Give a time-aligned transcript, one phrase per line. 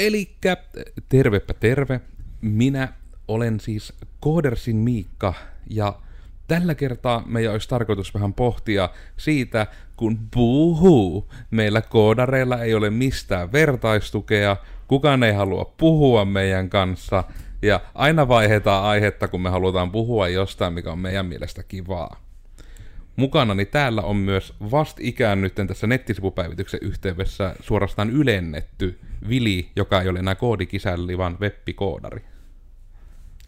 [0.00, 0.56] Elikkä
[1.08, 2.00] tervepä terve.
[2.40, 2.88] Minä
[3.28, 5.34] olen siis Koodersin Miikka
[5.70, 5.98] ja
[6.48, 9.66] tällä kertaa meidän olisi tarkoitus vähän pohtia siitä,
[9.96, 11.32] kun puhuu.
[11.50, 14.56] Meillä koodareilla ei ole mistään vertaistukea,
[14.88, 17.24] kukaan ei halua puhua meidän kanssa
[17.62, 22.29] ja aina vaihetaan aihetta, kun me halutaan puhua jostain, mikä on meidän mielestä kivaa.
[23.16, 28.98] Mukanani täällä on myös vastikään nyt tässä nettisivupäivityksen yhteydessä suorastaan ylennetty
[29.28, 32.24] Vili, joka ei ole enää koodikisälli, vaan webbikoodari.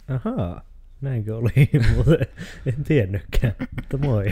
[0.09, 0.65] Ahaa,
[1.01, 2.13] näinkö oli, mutta
[2.67, 4.25] en tiennytkään, mutta moi.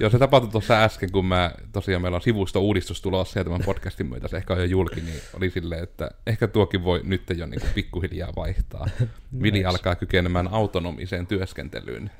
[0.00, 4.06] Joo, se tapahtui tuossa äsken, kun mä, tosiaan meillä on sivusto-uudistus tulossa ja tämän podcastin
[4.06, 7.46] myötä se ehkä on jo julki, niin oli silleen, että ehkä tuokin voi nyt jo
[7.46, 8.86] niin pikkuhiljaa vaihtaa.
[9.42, 12.10] Vili alkaa kykenemään autonomiseen työskentelyyn.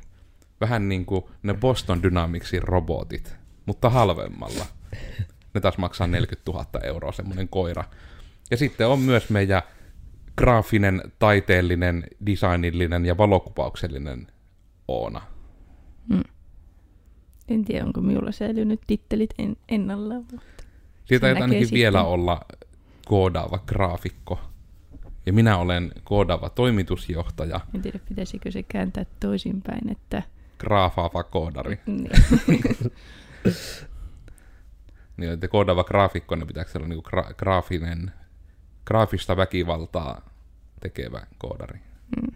[0.62, 4.66] Vähän niin kuin ne Boston Dynamicsin robotit, mutta halvemmalla.
[5.54, 7.84] Ne taas maksaa 40 000 euroa semmoinen koira.
[8.50, 9.62] Ja sitten on myös meidän
[10.36, 14.26] graafinen, taiteellinen, designillinen ja valokuvauksellinen
[14.88, 15.22] Oona.
[16.08, 16.22] Mm.
[17.48, 20.26] En tiedä, onko minulla säilynyt tittelit en, ennallaan.
[21.04, 21.76] Siitä ei ainakin sitten.
[21.76, 22.40] vielä olla
[23.06, 24.40] koodaava graafikko.
[25.26, 27.60] Ja minä olen koodaava toimitusjohtaja.
[27.74, 30.22] En tiedä, pitäisikö se kääntää toisinpäin, että...
[30.62, 31.78] Graafaava koodari.
[31.86, 32.10] Niin.
[35.16, 38.12] niin, että koodaava graafikko, niin pitääkö olla niinku gra- graafinen
[38.84, 40.30] graafista väkivaltaa
[40.80, 41.80] tekevä koodari.
[42.16, 42.34] Mm.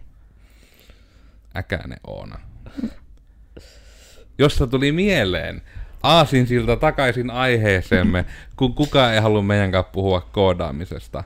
[1.57, 2.39] Äkäne Oona.
[4.37, 5.61] Josta tuli mieleen,
[6.03, 11.23] aasin siltä takaisin aiheeseemme, kun kukaan ei halua meidän kanssa puhua koodaamisesta.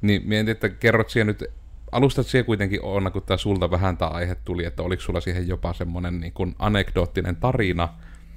[0.00, 1.44] Niin mietin, että kerrot siihen nyt,
[1.92, 5.48] alustat siihen kuitenkin Oona, kun tämä sulta vähän tämä aihe tuli, että oliko sulla siihen
[5.48, 7.88] jopa semmoinen niin kuin anekdoottinen tarina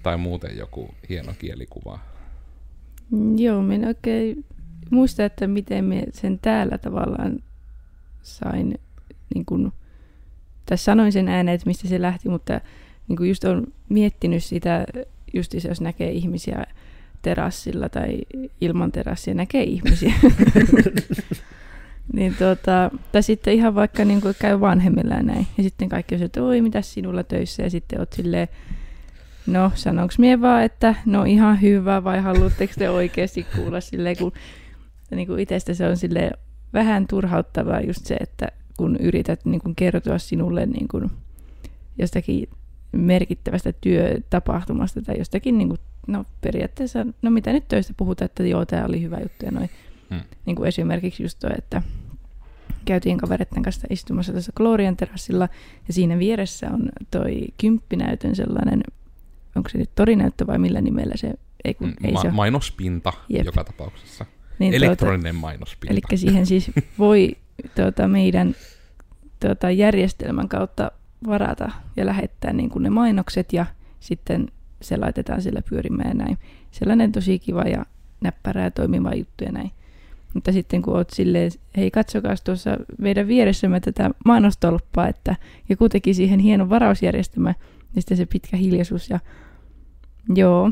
[0.04, 2.00] tai muuten joku hieno kielikuva?
[3.38, 4.46] Joo, minä oikein
[4.90, 7.40] muista, että miten me sen täällä tavallaan
[8.24, 8.80] sain,
[9.36, 9.72] niin kuin,
[10.66, 12.62] tai sanoin sen ääneen, että mistä se lähti, mutta
[13.08, 14.86] niin kuin just on miettinyt sitä,
[15.34, 16.66] just jos näkee ihmisiä
[17.22, 18.22] terassilla tai
[18.61, 20.14] ilman terassia näkee ihmisiä.
[22.14, 25.48] niin tuota, tai sitten ihan vaikka niin kuin käy vanhemmilla ja näin.
[25.58, 27.64] Ja sitten kaikki on että oi, mitä sinulla töissä?
[27.64, 28.48] Ja sitten oot silleen,
[29.48, 34.32] no sanonko mie vaan, että no ihan hyvä vai haluatteko te oikeasti kuulla silleen, kun
[35.11, 36.32] niin kuin itsestä se on sille
[36.73, 38.48] vähän turhauttavaa just se, että
[38.78, 41.11] kun yrität niin kuin kertoa sinulle niin kuin
[41.98, 42.50] jostakin
[42.92, 48.66] merkittävästä työtapahtumasta tai jostakin, niin kuin, no periaatteessa, no mitä nyt töistä puhutaan, että joo,
[48.66, 49.70] tämä oli hyvä juttu ja noin.
[50.11, 50.22] Hmm.
[50.45, 51.82] Niin kuin esimerkiksi just toi, että
[52.86, 55.49] käytiin kavereiden kanssa istumassa tässä Glorian terassilla
[55.88, 58.83] ja siinä vieressä on toi kymppinäytön sellainen,
[59.55, 61.33] onko se nyt torinäyttö vai millä nimellä se,
[61.64, 63.45] ei kun, ei Ma- se Mainospinta Jep.
[63.45, 64.26] joka tapauksessa.
[64.60, 65.94] Niin tuota, Elektroninen tuota, mainospinta.
[65.94, 67.38] Eli siihen siis voi
[67.76, 68.55] tuota, meidän
[69.39, 70.92] tuota, järjestelmän kautta
[71.28, 73.66] varata ja lähettää niin kuin ne mainokset ja
[73.99, 74.48] sitten
[74.82, 76.38] se laitetaan sillä pyörimään ja näin.
[76.72, 77.86] Sellainen tosi kiva ja
[78.22, 79.72] näppärää toimiva juttu ja näin.
[80.33, 85.36] Mutta sitten kun oot silleen, hei katsokaa tuossa meidän vieressämme tätä mainostolppaa, että
[85.69, 87.53] joku teki siihen hienon varausjärjestelmä,
[87.93, 89.19] niin sitten se pitkä hiljaisuus ja
[90.36, 90.71] joo,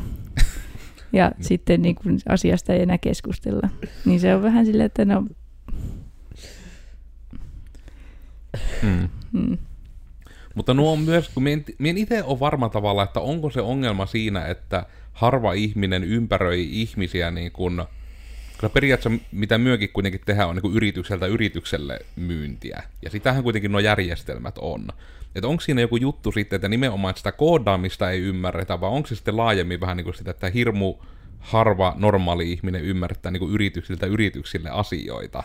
[1.14, 1.36] ja no.
[1.40, 3.70] sitten niin kuin asiasta ei enää keskustella.
[4.06, 5.24] Niin se on vähän silleen, että no...
[8.84, 9.10] Mm.
[9.32, 9.58] Mm.
[10.56, 14.06] Mutta nuo on myös, kun mien, mien itse on varma tavalla, että onko se ongelma
[14.06, 17.84] siinä, että harva ihminen ympäröi ihmisiä niin kuin,
[18.60, 22.84] koska periaatteessa mitä myökin kuitenkin tehdään on niin kuin yritykseltä yritykselle myyntiä.
[23.02, 24.88] Ja sitähän kuitenkin nuo järjestelmät on.
[25.36, 29.16] Että onko siinä joku juttu sitten, että nimenomaan sitä koodaamista ei ymmärretä, vai onko se
[29.16, 30.96] sitten laajemmin vähän niin kuin sitä, että hirmu
[31.40, 35.44] harva normaali ihminen ymmärtää niin kuin yrityksiltä yrityksille asioita.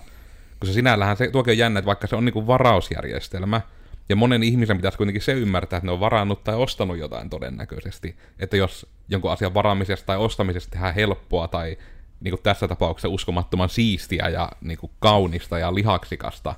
[0.58, 3.60] Koska sinällähän se, tuokin on jännä, että vaikka se on niin kuin varausjärjestelmä,
[4.08, 8.16] ja monen ihmisen pitäisi kuitenkin se ymmärtää, että ne on varannut tai ostanut jotain todennäköisesti.
[8.38, 11.76] Että jos jonkun asian varaamisesta tai ostamisesta tehdään helppoa tai
[12.24, 16.54] niin kuin tässä tapauksessa uskomattoman siistiä ja niin kuin kaunista ja lihaksikasta,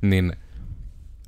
[0.00, 0.32] niin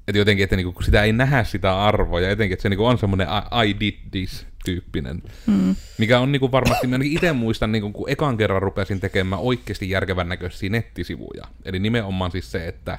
[0.08, 2.98] että jotenkin, että niinku, sitä ei nähdä sitä arvoa, ja jotenkin, että se niinku on
[2.98, 5.22] semmoinen I, I did this tyyppinen.
[5.46, 5.76] Mm.
[5.98, 10.28] Mikä on niinku varmasti, mä itse muistan, niinku, kun ekan kerran rupesin tekemään oikeasti järkevän
[10.28, 11.44] näköisiä nettisivuja.
[11.64, 12.98] Eli nimenomaan siis se, että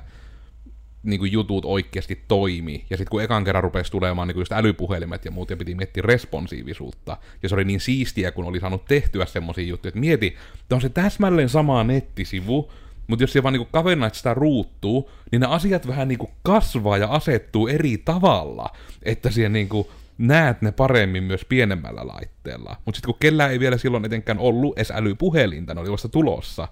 [1.06, 2.86] niinku jutut oikeasti toimi.
[2.90, 6.04] Ja sitten kun ekan kerran rupesi tulemaan niinku just älypuhelimet ja muut, ja piti miettiä
[6.06, 7.18] responsiivisuutta.
[7.44, 10.82] Ja se oli niin siistiä, kun oli saanut tehtyä semmoisia juttuja, että mieti, että on
[10.82, 12.72] se täsmälleen sama nettisivu,
[13.08, 17.08] mutta jos se vaan niinku kavennaat sitä ruuttuu, niin ne asiat vähän niinku kasvaa ja
[17.08, 18.70] asettuu eri tavalla,
[19.04, 22.76] että siihen niinku näet ne paremmin myös pienemmällä laitteella.
[22.86, 26.68] Mutta sitten kun kellään ei vielä silloin etenkään ollut edes älypuhelinta, ne oli vasta tulossa,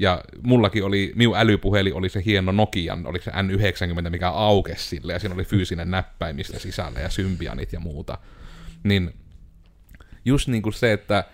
[0.00, 5.12] Ja mullakin oli, minun älypuheli oli se hieno Nokian, oliko se N90, mikä aukesi sille,
[5.12, 8.18] ja siinä oli fyysinen näppäimistä sisällä, ja symbianit ja muuta.
[8.82, 9.14] Niin
[10.24, 11.24] just niin kuin se, että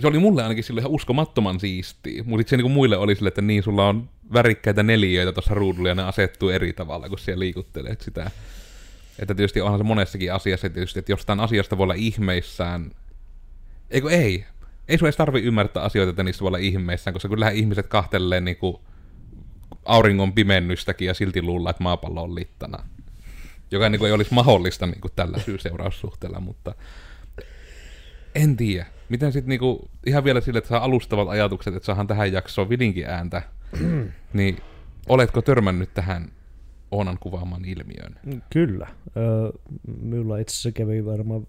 [0.00, 3.28] se oli mulle ainakin sille ihan uskomattoman siistiä, mutta se niin kuin muille oli sille,
[3.28, 7.40] että niin, sulla on värikkäitä neliöitä tuossa ruudulla, ja ne asettuu eri tavalla, kun siellä
[7.40, 8.30] liikuttelet sitä.
[9.18, 12.90] Että tietysti onhan se monessakin asiassa, tietysti, että jostain asiasta voi olla ihmeissään.
[13.90, 14.44] Eikö ei?
[14.88, 18.40] Ei sun edes tarvi ymmärtää asioita, että niistä voi olla ihmeissään, koska kyllähän ihmiset kahtelee
[18.40, 18.80] niinku
[19.84, 22.84] auringon pimennystäkin ja silti luulla, että maapallo on littana.
[23.70, 26.74] Joka niinku ei olisi mahdollista niinku tällä syy-seuraussuhteella, mutta
[28.34, 28.86] en tiedä.
[29.08, 33.06] Miten sitten niinku, ihan vielä sille, että saa alustavat ajatukset, että saahan tähän jaksoon vilinkin
[33.06, 33.42] ääntä,
[34.32, 34.56] niin
[35.08, 36.32] oletko törmännyt tähän
[36.90, 38.42] Oonan kuvaamaan ilmiöön?
[38.50, 38.86] Kyllä.
[39.16, 39.52] Öö,
[40.00, 41.46] minulla itse asiassa kävi varmaan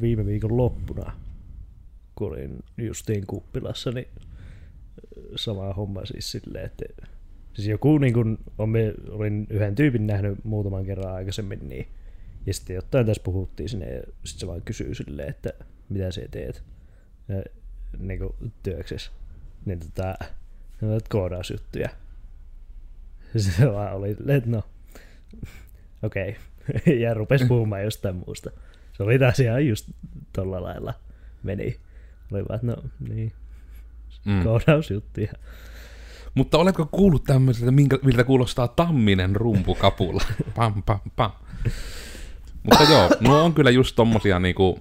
[0.00, 1.12] viime viikon loppuna,
[2.14, 4.08] kun olin justiin kuppilassa, niin
[5.16, 6.84] ö, sama homma siis silleen, että
[7.54, 8.72] siis joku niin kuin, on,
[9.10, 11.86] olin yhden tyypin nähnyt muutaman kerran aikaisemmin, niin
[12.46, 15.52] ja sitten jotain tässä puhuttiin sinne, ja sitten se vaan kysyy silleen, että
[15.88, 16.62] mitä sä teet
[17.28, 17.42] ja,
[17.98, 19.10] niin kuin työksessä.
[19.64, 20.14] Niin tota,
[20.80, 21.88] no, että koodausjuttuja.
[23.36, 24.62] Se vaan oli, että no,
[26.02, 26.28] okei.
[26.30, 26.52] Okay.
[27.02, 28.50] ja rupesi puhumaan jostain muusta.
[28.92, 29.90] Se oli taas ihan just
[30.32, 30.94] tolla lailla
[31.42, 31.80] meni.
[32.32, 32.76] Oli vaan, no
[33.08, 33.32] niin,
[34.24, 34.42] Mm.
[34.44, 35.32] koodausjuttuja.
[36.34, 40.22] Mutta oletko kuullut tämmöiseltä, minkä, miltä kuulostaa tamminen rumpukapulla?
[40.56, 41.30] Pam, pam, pam.
[42.62, 44.80] Mutta joo, nuo on kyllä just tommosia niinku...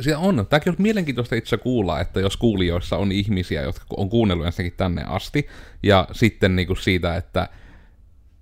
[0.00, 0.46] Se on.
[0.50, 5.04] Tämäkin on mielenkiintoista itse kuulla, että jos kuulijoissa on ihmisiä, jotka on kuunnellut ensinnäkin tänne
[5.06, 5.46] asti,
[5.82, 7.48] ja sitten niinku siitä, että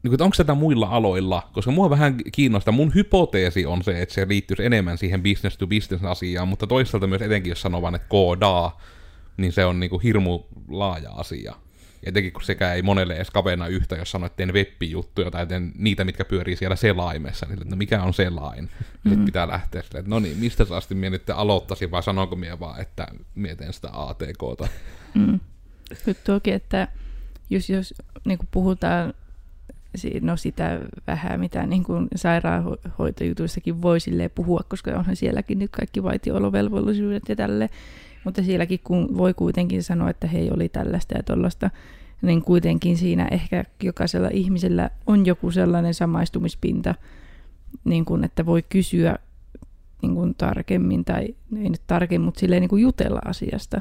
[0.02, 4.14] niin kuin, onko tätä muilla aloilla, koska mua vähän kiinnostaa, mun hypoteesi on se, että
[4.14, 7.94] se liittyisi enemmän siihen business to business asiaan, mutta toisaalta myös etenkin, jos sanoo vaan,
[7.94, 8.80] että koodaa,
[9.36, 11.54] niin se on niin kuin hirmu laaja asia.
[12.02, 15.72] Etenkin kun sekä ei monelle edes kavenna yhtä, jos sanoo, että teen web-juttuja tai teen
[15.78, 18.64] niitä, mitkä pyörii siellä selaimessa, niin että no mikä on selain?
[18.64, 19.10] Mm-hmm.
[19.10, 22.60] Sitten pitää lähteä silleen, että no niin, mistä asti minä nyt aloittaisin, vai sanonko minä
[22.60, 24.68] vaan, että mietin sitä ATKta.
[25.14, 25.40] Mm.
[26.04, 26.88] Kyllä tuokin, että
[27.50, 27.94] jos, jos
[28.24, 29.14] niin puhutaan
[30.20, 33.98] no sitä vähän, mitä niin kuin sairaanhoitojutuissakin voi
[34.34, 37.68] puhua, koska onhan sielläkin nyt kaikki vaitiolovelvollisuudet ja tälle,
[38.24, 41.70] mutta sielläkin kun voi kuitenkin sanoa, että hei oli tällaista ja tollasta,
[42.22, 46.94] niin kuitenkin siinä ehkä jokaisella ihmisellä on joku sellainen samaistumispinta,
[47.84, 49.16] niin kuin, että voi kysyä
[50.02, 53.80] niin kuin tarkemmin, tai ei nyt tarkemmin, mutta silleen niin kuin jutella asiasta.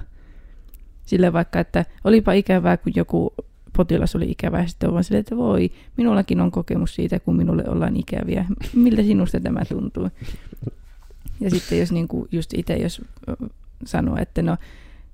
[1.06, 3.34] Sille vaikka, että olipa ikävää, kun joku
[3.78, 7.36] potilas oli ikävä, ja sitten on vaan silleen, että voi, minullakin on kokemus siitä, kun
[7.38, 8.46] minulle ollaan ikäviä.
[8.76, 10.10] Miltä sinusta tämä tuntuu?
[11.40, 13.02] Ja sitten jos niin kuin just itse, jos
[13.86, 14.58] sanoo, että no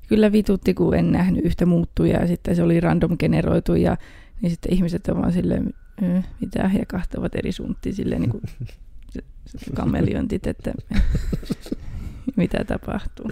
[0.07, 3.97] kyllä vitutti, kun en nähnyt yhtä muuttujaa, ja sitten se oli random generoitu, ja
[4.41, 5.73] niin sitten ihmiset on vaan silleen,
[6.03, 8.43] "Ö, mitä, ja kahtavat eri suuntiin silleen niin kuin
[9.75, 10.73] kameliontit, että
[12.35, 13.31] mitä tapahtuu.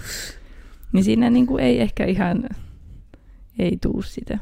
[0.94, 2.50] Niin siinä niin kuin ei ehkä ihan,
[3.60, 4.40] ei tuu sitä.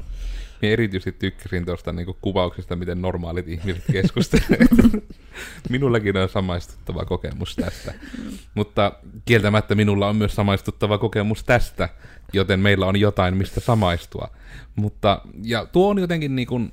[0.62, 5.04] Minä erityisesti tykkäsin tuosta niinku kuvauksesta, miten normaalit ihmiset keskustelevat.
[5.70, 7.94] Minullakin on samaistuttava kokemus tästä.
[8.56, 8.92] Mutta
[9.26, 11.90] kieltämättä minulla on myös samaistuttava kokemus tästä,
[12.34, 14.28] joten meillä on jotain, mistä samaistua.
[14.76, 16.72] Mutta, ja tuo on jotenkin niin kuin,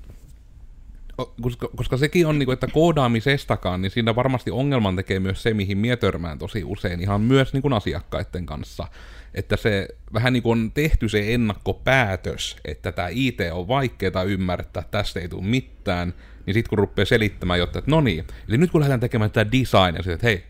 [1.41, 5.55] koska, koska sekin on, niin kuin, että koodaamisestakaan, niin siinä varmasti ongelman tekee myös se,
[5.55, 8.89] mihin mie törmään tosi usein, ihan myös niin kuin asiakkaiden kanssa.
[9.35, 14.85] Että se vähän niin kuin on tehty se ennakkopäätös, että tämä IT on vaikeaa ymmärtää,
[14.91, 16.15] tästä ei tule mitään,
[16.47, 19.53] niin sitten kun rupeaa selittämään jotta, että no niin, eli nyt kun lähdetään tekemään tätä
[19.53, 20.45] design, ja sitten, että hei,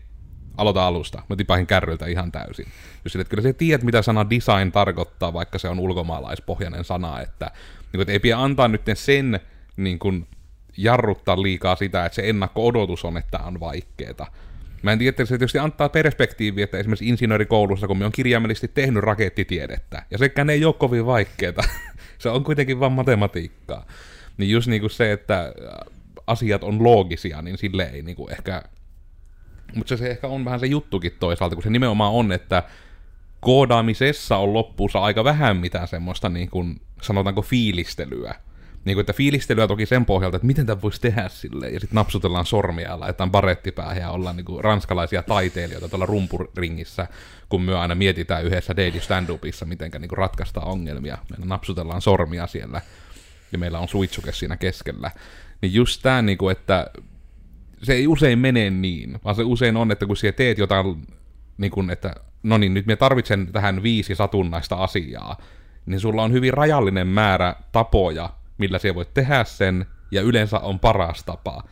[0.57, 2.65] aloita alusta, mä tipahin kärryltä ihan täysin.
[3.03, 7.21] Jos sille, että kyllä sä tiedät, mitä sana design tarkoittaa, vaikka se on ulkomaalaispohjainen sana,
[7.21, 9.39] että, niin kuin, että ei pidä antaa nyt sen
[9.77, 10.27] niin kuin,
[10.83, 14.27] jarruttaa liikaa sitä, että se ennakko-odotus on, että on vaikeeta.
[14.83, 18.67] Mä en tiedä, että se tietysti antaa perspektiiviä, että esimerkiksi insinöörikoulussa, kun me on kirjaimellisesti
[18.67, 21.63] tehnyt rakettitiedettä, ja sekään ei ole kovin vaikeeta,
[22.19, 23.85] se on kuitenkin vain matematiikkaa.
[24.37, 25.53] Niin just niin kuin se, että
[26.27, 28.63] asiat on loogisia, niin sille ei niin kuin ehkä...
[29.75, 32.63] Mutta se, se ehkä on vähän se juttukin toisaalta, kun se nimenomaan on, että
[33.39, 38.35] koodaamisessa on loppuunsa aika vähän mitään semmoista niin kuin, sanotaanko fiilistelyä.
[38.85, 41.95] Niin kuin, että fiilistelyä toki sen pohjalta, että miten tämä voisi tehdä silleen, ja sitten
[41.95, 47.07] napsutellaan sormia ja laitetaan barettipäähän ja ollaan niin kuin ranskalaisia taiteilijoita tuolla rumpuringissä,
[47.49, 51.17] kun me aina mietitään yhdessä Daily Stand-upissa, miten niin ratkaistaan ongelmia.
[51.37, 52.81] Me napsutellaan sormia siellä,
[53.51, 55.11] ja meillä on suitsuke siinä keskellä.
[55.61, 56.87] Niin just tämä, niin että
[57.83, 61.07] se ei usein mene niin, vaan se usein on, että kun siellä teet jotain,
[61.57, 65.37] niin kuin, että no niin, nyt me tarvitsen tähän viisi satunnaista asiaa,
[65.85, 68.29] niin sulla on hyvin rajallinen määrä tapoja,
[68.59, 71.63] millä sä voit tehdä sen, ja yleensä on paras tapa.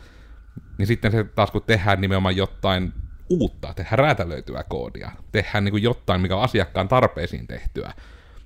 [0.78, 2.94] Niin sitten se taas kun tehdään nimenomaan jotain
[3.30, 7.94] uutta, tehdään räätälöityä koodia, tehdään niin kuin jotain, mikä on asiakkaan tarpeisiin tehtyä,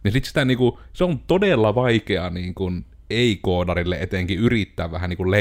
[0.04, 5.10] niin sitten sitä niin kuin, se on todella vaikea niin kuin, ei-koodarille etenkin yrittää vähän
[5.10, 5.32] niin kuin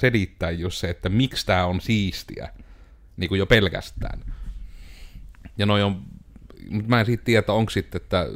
[0.00, 2.48] selittää just se, että miksi tämä on siistiä,
[3.16, 4.20] niin kuin jo pelkästään.
[5.58, 6.02] Ja noi on,
[6.70, 8.26] mutta mä en siitä tiedä, että onko sitten, että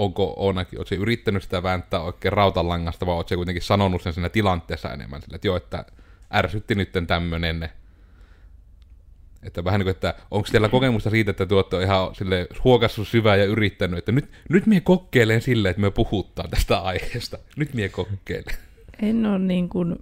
[0.00, 4.92] onko Oonakin, ootko yrittänyt sitä vääntää oikein rautalangasta, vai ootko kuitenkin sanonut sen siinä tilanteessa
[4.92, 5.84] enemmän, sille, että joo, että
[6.34, 7.68] ärsytti nytten tämmönen,
[9.42, 13.08] että vähän niin kuin, että onko teillä kokemusta siitä, että tuotte on ihan sille huokassut
[13.08, 17.38] syvää ja yrittänyt, että nyt, nyt mie kokeilen silleen, että me puhuttaa tästä aiheesta.
[17.56, 18.54] Nyt mie kokeilen.
[19.02, 19.96] En ole niin kuin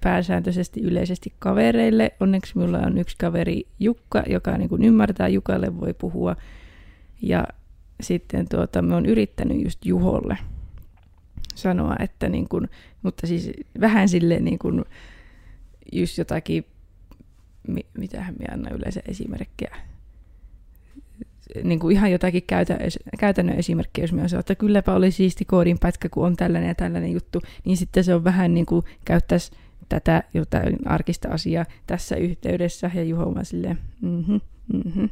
[0.00, 2.12] pääsääntöisesti yleisesti kavereille.
[2.20, 6.36] Onneksi minulla on yksi kaveri Jukka, joka niin kuin ymmärtää, Jukalle voi puhua.
[7.22, 7.44] Ja
[8.02, 10.38] sitten tuota, me on yrittänyt just Juholle
[11.54, 12.68] sanoa, että niin kuin,
[13.02, 14.84] mutta siis vähän silleen niin kuin
[15.92, 16.64] just jotakin,
[17.68, 19.76] mi, mitähän minä annan yleensä esimerkkejä,
[21.64, 22.78] niin kuin ihan jotakin käytä,
[23.18, 26.74] käytännön esimerkkejä, jos minä sanon, että kylläpä oli siisti koodin pätkä, kun on tällainen ja
[26.74, 29.50] tällainen juttu, niin sitten se on vähän niin kuin käyttäisi
[29.88, 34.40] tätä jotain arkista asiaa tässä yhteydessä, ja Juho on silleen, mm-hmm,
[34.72, 35.08] mm-hmm.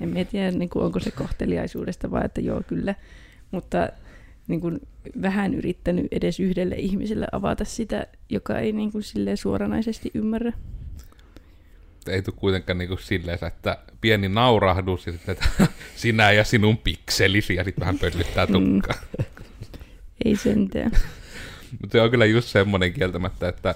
[0.00, 2.94] En tiedä, niin kuin, onko se kohteliaisuudesta vai että joo, kyllä.
[3.50, 3.88] Mutta
[4.48, 4.80] niin kuin,
[5.22, 10.52] vähän yrittänyt edes yhdelle ihmiselle avata sitä, joka ei niin kuin, silleen suoranaisesti ymmärrä.
[12.08, 15.46] Ei tule kuitenkaan niin kuin silleen, että pieni naurahdus ja sitten että
[15.96, 18.96] sinä ja sinun pikselisi ja sitten vähän pöllyttää tukkaa.
[19.18, 19.24] Mm.
[20.24, 20.90] Ei sentään.
[21.80, 23.74] Mutta se on kyllä just semmoinen kieltämättä, että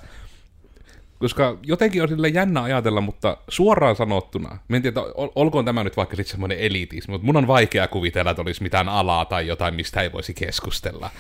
[1.19, 5.97] koska jotenkin on sille jännä ajatella, mutta suoraan sanottuna, en tiedä, ol- olkoon tämä nyt
[5.97, 9.75] vaikka sitten semmoinen elitismi, mutta mun on vaikea kuvitella, että olisi mitään alaa tai jotain,
[9.75, 11.11] mistä ei voisi keskustella.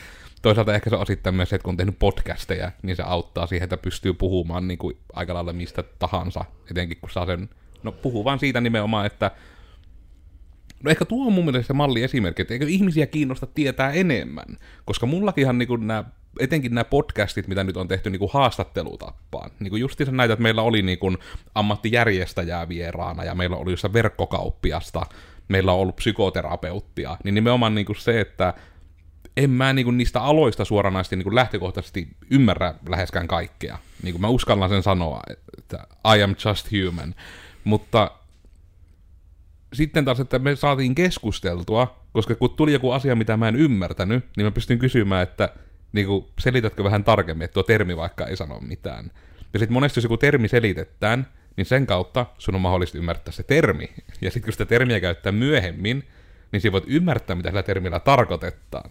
[0.42, 3.46] Toisaalta ehkä se on osittain myös se, että kun on tehnyt podcasteja, niin se auttaa
[3.46, 7.48] siihen, että pystyy puhumaan niin kuin aika lailla mistä tahansa, etenkin kun saa sen,
[7.82, 9.30] no puhuu vaan siitä nimenomaan, että
[10.82, 14.58] No ehkä tuo on mun mielestä se malli esimerkki, että eikö ihmisiä kiinnosta tietää enemmän,
[14.84, 16.04] koska mullakinhan niin nämä
[16.38, 19.50] etenkin nämä podcastit, mitä nyt on tehty niin kuin haastattelutappaan.
[19.60, 21.18] Niin kuin justiinsa näitä, että meillä oli niin kuin
[21.54, 25.06] ammattijärjestäjää vieraana ja meillä oli jossain verkkokauppiasta,
[25.48, 28.54] meillä on ollut psykoterapeuttia, niin nimenomaan niin kuin se, että
[29.36, 33.78] en mä niin kuin niistä aloista suoranaisesti niin kuin lähtökohtaisesti ymmärrä läheskään kaikkea.
[34.02, 35.20] Niin kuin mä uskallan sen sanoa,
[35.58, 37.14] että I am just human.
[37.64, 38.10] Mutta
[39.72, 44.24] sitten taas, että me saatiin keskusteltua, koska kun tuli joku asia, mitä mä en ymmärtänyt,
[44.36, 45.54] niin mä pystyn kysymään, että
[45.92, 49.10] niin kuin, selitätkö vähän tarkemmin, että tuo termi vaikka ei sano mitään.
[49.52, 51.26] Ja sitten monesti jos joku termi selitetään,
[51.56, 53.90] niin sen kautta sun on mahdollista ymmärtää se termi.
[54.20, 56.08] Ja sitten kun sitä termiä käyttää myöhemmin,
[56.52, 58.90] niin sinä voit ymmärtää, mitä sillä termillä tarkoitetaan.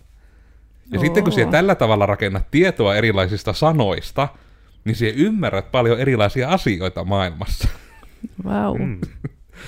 [0.92, 1.06] Ja Oo.
[1.06, 4.28] sitten kun sinä tällä tavalla rakennat tietoa erilaisista sanoista,
[4.86, 7.68] niin sinä ymmärrät paljon erilaisia asioita maailmassa.
[8.44, 8.78] Vau.
[8.78, 8.88] Wow.
[8.88, 9.00] Mm.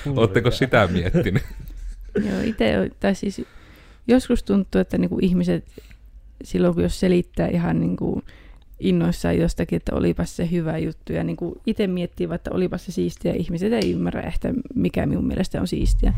[0.18, 1.44] Oletteko sitä miettinyt?
[2.16, 3.42] Joo, itse, tai siis
[4.08, 5.66] joskus tuntuu, että niinku ihmiset
[6.43, 8.24] silloin, kun jos selittää ihan niin kuin
[8.79, 12.91] innoissaan jostakin, että olipas se hyvä juttu, ja niin kuin itse miettii, että olipas se
[12.91, 16.13] siistiä, ihmiset ei ymmärrä ehkä, mikä minun mielestä on siistiä,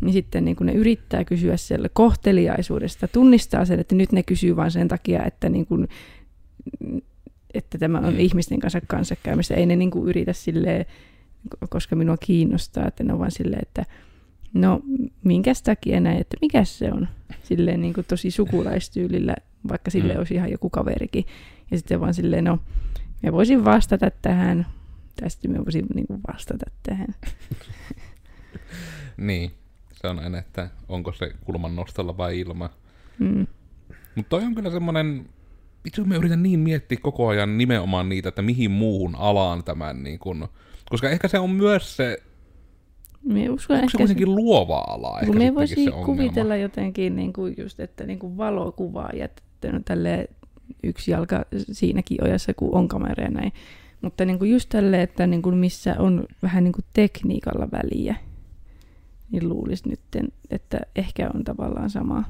[0.00, 4.56] niin sitten niin kuin ne yrittää kysyä siellä kohteliaisuudesta, tunnistaa sen, että nyt ne kysyy
[4.56, 5.88] vain sen takia, että, niin kuin,
[7.54, 10.86] että tämä on ihmisten kanssa kanssakäymistä, ei ne niin kuin yritä silleen,
[11.68, 13.84] koska minua kiinnostaa, että ne on vaan silleen, että
[14.54, 14.80] no
[15.24, 17.08] minkäs takia näin, että mikä se on,
[17.42, 19.34] silleen niin kuin tosi sukulaistyylillä
[19.68, 20.18] vaikka sille mm.
[20.18, 21.24] olisi ihan joku kaverikin.
[21.70, 22.58] Ja sitten vaan silleen, no,
[23.22, 24.66] mä voisin vastata tähän,
[25.20, 27.14] tai sitten mä voisin niin kuin vastata tähän.
[29.16, 29.50] niin,
[29.92, 32.70] se on aina, että onko se kulman nostolla vai ilma.
[33.18, 33.46] Mm.
[34.14, 35.28] Mutta toi on kyllä semmoinen,
[35.84, 40.18] itse mä yritän niin miettiä koko ajan nimenomaan niitä, että mihin muuhun alaan tämän, niin
[40.18, 40.48] kun,
[40.90, 42.22] koska ehkä se on myös se,
[43.22, 45.20] Mie uskon Onko se kuitenkin se, luova ala?
[45.20, 50.28] Ehkä me voisi kuvitella jotenkin niin kuin just, että niin kuin valokuvaajat sitten tälle
[50.82, 53.52] yksi jalka siinäkin ojassa, kun on kamera ja näin.
[54.00, 58.16] Mutta niin kuin just tälle, että niin kuin missä on vähän niin kuin tekniikalla väliä,
[59.30, 60.00] niin luulisi nyt,
[60.50, 62.24] että ehkä on tavallaan sama.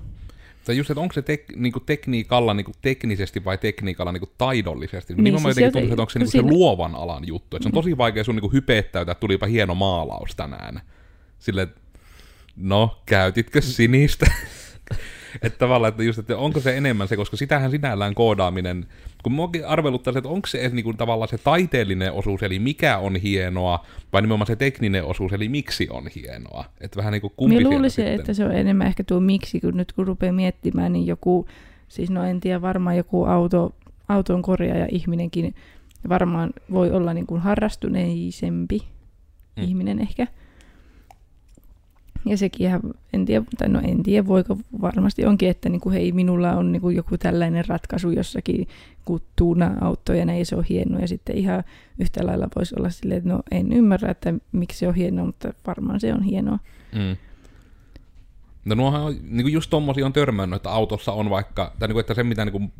[0.64, 4.20] Tai just, että onko se tek, niin kuin tekniikalla niin kuin teknisesti vai tekniikalla niin
[4.20, 5.14] kuin taidollisesti.
[5.14, 6.48] Niin, niin siis jotenkin tuntuu, että onko se, niin siinä...
[6.48, 7.56] se luovan alan juttu.
[7.56, 10.80] Että se on tosi vaikea sun niin kuin hypettäytää, että tulipa hieno maalaus tänään.
[11.38, 11.68] Silleen,
[12.56, 14.26] no, käytitkö sinistä?
[15.42, 18.86] että tavallaan, että just, että onko se enemmän se, koska sitähän sinällään koodaaminen,
[19.22, 23.16] kun muakin arveluttaisi, että onko se edes niinku tavallaan se taiteellinen osuus, eli mikä on
[23.16, 26.64] hienoa, vai nimenomaan se tekninen osuus, eli miksi on hienoa.
[26.80, 28.20] Että vähän kumpi Minä siellä luulisin, sitten.
[28.20, 31.46] että se on enemmän ehkä tuo miksi, kun nyt kun rupeaa miettimään, niin joku,
[31.88, 33.74] siis no en tiedä, varmaan joku auto,
[34.08, 35.54] auton korjaaja ihminenkin
[36.08, 38.92] varmaan voi olla niin kuin harrastuneisempi
[39.56, 39.62] Mm.
[39.62, 39.68] mm.
[39.68, 40.26] ihminen ehkä.
[42.26, 42.80] Ja sekin ihan,
[43.12, 46.72] en tiedä, tai no en tiedä, voiko varmasti onkin, että niin kuin, hei, minulla on
[46.72, 48.68] niin kuin joku tällainen ratkaisu jossakin,
[49.04, 50.98] kun tuuna auto ja se on hieno.
[50.98, 51.64] Ja sitten ihan
[51.98, 55.52] yhtä lailla voisi olla silleen, että no en ymmärrä, että miksi se on hienoa, mutta
[55.66, 56.58] varmaan se on hienoa.
[56.92, 57.16] Mm.
[58.64, 62.00] No nuohan niin kuin just tommosia on törmännyt, että autossa on vaikka, tai niin kuin,
[62.00, 62.72] että se mitä niin kuin,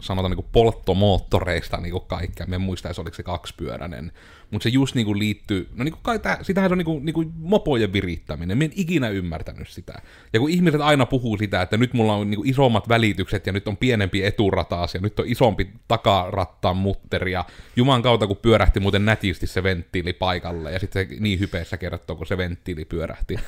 [0.00, 4.12] sanotaan niin kuin polttomoottoreista niin kuin kaikkea, me en muista edes oliko se kaksipyöräinen,
[4.52, 6.84] mutta se just niin kuin liittyy, no niin kuin kai tää, sitähän se on niin
[6.84, 10.02] kuin, niin kuin mopojen virittäminen, me en ikinä ymmärtänyt sitä.
[10.32, 13.52] Ja kun ihmiset aina puhuu sitä, että nyt mulla on niin kuin isommat välitykset ja
[13.52, 17.44] nyt on pienempi eturataas ja nyt on isompi takarattaan mutteri ja
[17.76, 22.16] juman kautta kun pyörähti muuten nätisti se venttiili paikalle ja sitten se niin hypeessä kertoo,
[22.16, 23.36] kun se venttiili pyörähti.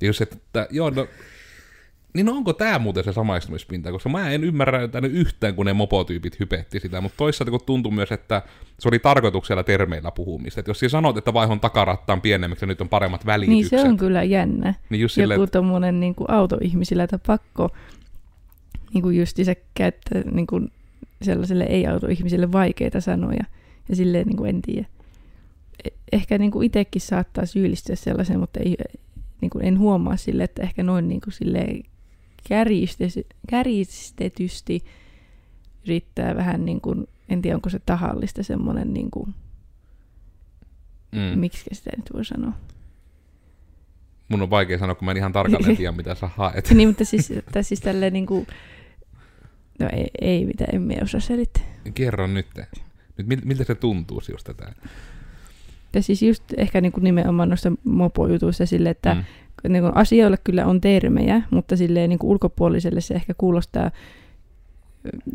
[0.00, 1.06] Ja että joo, no,
[2.14, 6.40] niin onko tämä muuten se samaistumispinta, koska mä en ymmärrä ne yhtään, kun ne mopotyypit
[6.40, 8.42] hypetti sitä, mutta toisaalta kun tuntui myös, että
[8.78, 10.60] se oli tarkoituksella termeillä puhumista.
[10.60, 13.88] Että jos sinä sanot, että vaihon takarattaan pienemmiksi ja nyt on paremmat Niin välitykset, se
[13.88, 14.74] on kyllä jännä.
[14.90, 17.70] niin just silleen, Joku että, tommonen niin kuin autoihmisillä, että pakko
[18.94, 20.72] niin kuin justiinsa käyttää niin kuin
[21.22, 23.44] sellaiselle ei-autoihmisille vaikeita sanoja.
[23.88, 24.86] Ja silleen niin kuin en tiedä.
[25.84, 28.76] E- Ehkä niin kuin itsekin saattaa syyllistyä sellaiseen, mutta ei,
[29.40, 31.82] niin kuin en huomaa sille, että ehkä noin niin kuin silleen
[33.50, 34.84] kärjistetysti
[35.86, 39.34] yrittää vähän niin kuin, en tiedä onko se tahallista semmoinen, niin kuin,
[41.12, 42.52] mm, miksi sitä nyt voi sanoa.
[44.28, 46.70] mun on vaikea sanoa, kun mä en ihan tarkalleen tiedä, mitä sä haet.
[46.74, 48.46] niin, mutta siis, tai siis tälleen niin kuin,
[49.80, 51.62] no ei, ei mitään, en minä osaa selittää.
[51.94, 52.46] Kerro nyt.
[53.16, 54.72] nyt mil- miltä se tuntuu just tätä?
[55.94, 59.24] Ja siis just ehkä niin kuin nimenomaan noista mopojutuista sille, että Mm.
[59.64, 59.72] Mm.
[59.72, 63.90] niin kuin asioille kyllä on termejä, mutta silleen niin kuin ulkopuoliselle se ehkä kuulostaa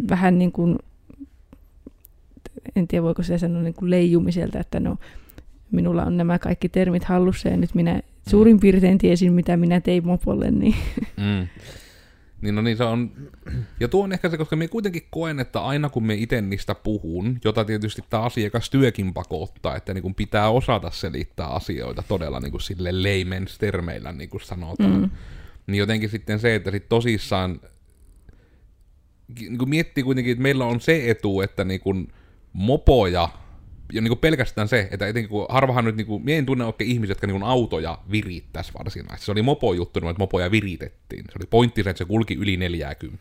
[0.09, 0.79] vähän niin kuin,
[2.75, 4.97] en tiedä voiko se sanoa niin kuin leijumiselta, että no
[5.71, 10.07] minulla on nämä kaikki termit hallussa ja nyt minä suurin piirtein tiesin, mitä minä tein
[10.07, 10.75] mopolle, niin
[11.17, 11.47] Mm.
[12.43, 13.11] Niin no niin se on,
[13.79, 16.75] ja tuo on ehkä se, koska me kuitenkin koen, että aina kun me itse niistä
[16.75, 22.51] puhun, jota tietysti tämä asiakastyökin pakottaa, että niin kuin pitää osata selittää asioita todella niin
[22.51, 25.09] kuin sille layman's termeillä, niin kuin sanotaan, mm.
[25.67, 27.59] niin jotenkin sitten se, että sit tosissaan
[29.39, 32.07] niin kuin miettii kuitenkin, että meillä on se etu, että niin kuin
[32.53, 33.29] mopoja,
[33.93, 36.65] ja niin kuin pelkästään se, että etenkin kun harvahan nyt, niin kuin, mie en tunne
[36.65, 39.25] oikein ihmisiä, jotka niin kuin autoja virittäisi varsinaisesti.
[39.25, 41.25] Se oli mopo-juttu, niin että mopoja viritettiin.
[41.25, 43.19] Se oli pointti se, että se kulki yli 40.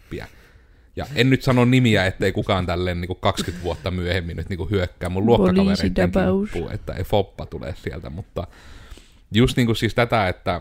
[0.96, 4.58] Ja en nyt sano nimiä, ettei kukaan tälleen niin kuin 20 vuotta myöhemmin nyt niin
[4.58, 8.46] kuin hyökkää mun luokkakavereiden kimppuun, että ei foppa tule sieltä, mutta
[9.34, 10.60] just niin kuin siis tätä, että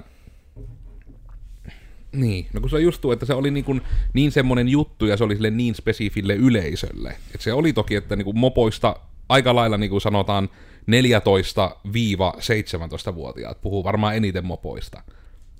[2.11, 3.81] niin, no kun se on just tuo, että se oli niin, kuin
[4.13, 7.09] niin semmoinen juttu ja se oli sille niin spesifille yleisölle.
[7.09, 8.95] Että se oli toki, että niin kuin mopoista
[9.31, 10.49] aika lailla niin kuin sanotaan
[10.81, 15.01] 14-17-vuotiaat puhuu varmaan eniten mopoista.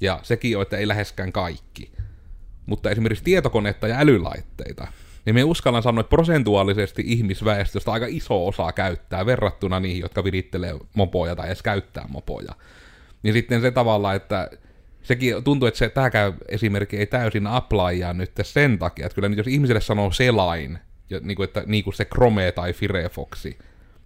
[0.01, 1.91] Ja sekin on, että ei läheskään kaikki.
[2.65, 4.87] Mutta esimerkiksi tietokonetta ja älylaitteita,
[5.25, 10.75] niin me uskallan sanoa, että prosentuaalisesti ihmisväestöstä aika iso osa käyttää verrattuna niihin, jotka virittelee
[10.93, 12.55] mopoja tai edes käyttää mopoja.
[13.23, 14.49] Niin sitten se tavalla, että
[15.03, 19.37] sekin tuntuu, että se, tämäkään esimerkki ei täysin applyaa nyt sen takia, että kyllä nyt
[19.37, 20.79] jos ihmiselle sanoo selain,
[21.11, 23.57] ja niin kuin, että, niin kuin se Chrome tai Firefoxi,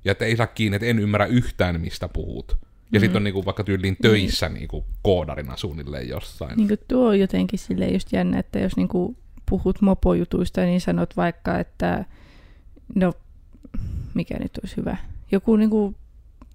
[0.06, 2.58] ja että ei saa kiinni, että en ymmärrä yhtään, mistä puhut.
[2.92, 3.02] Ja mm.
[3.02, 6.58] sitten on niin kuin, vaikka tyyliin töissä niin kuin koodarina suunnilleen jossain.
[6.58, 9.18] Niin kuin tuo on jotenkin silleen just jännä, että jos niin kuin
[9.50, 12.06] puhut mopojutuista, niin sanot vaikka, että
[12.96, 13.14] no,
[14.14, 14.98] mikä nyt olisi hyvä,
[15.32, 15.96] joku niin kuin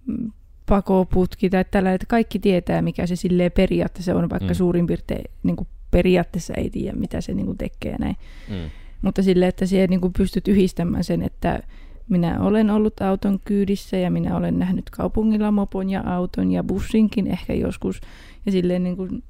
[0.07, 0.33] mm,
[0.67, 4.55] pakoputki tai tällä, että kaikki tietää, mikä se silleen periaatteessa on, vaikka Mm.
[4.55, 8.17] suurin piirtein niin kuin periaatteessa ei tiedä, mitä se niin kuin tekee näin.
[8.49, 8.71] Mm.
[9.03, 11.63] Mutta sille, että siihen niin kuin pystyt yhdistämään sen, että
[12.09, 17.27] minä olen ollut auton kyydissä ja minä olen nähnyt kaupungilla mopon ja auton ja bussinkin
[17.27, 18.01] ehkä joskus.
[18.47, 19.23] Ja silleen niin kuin,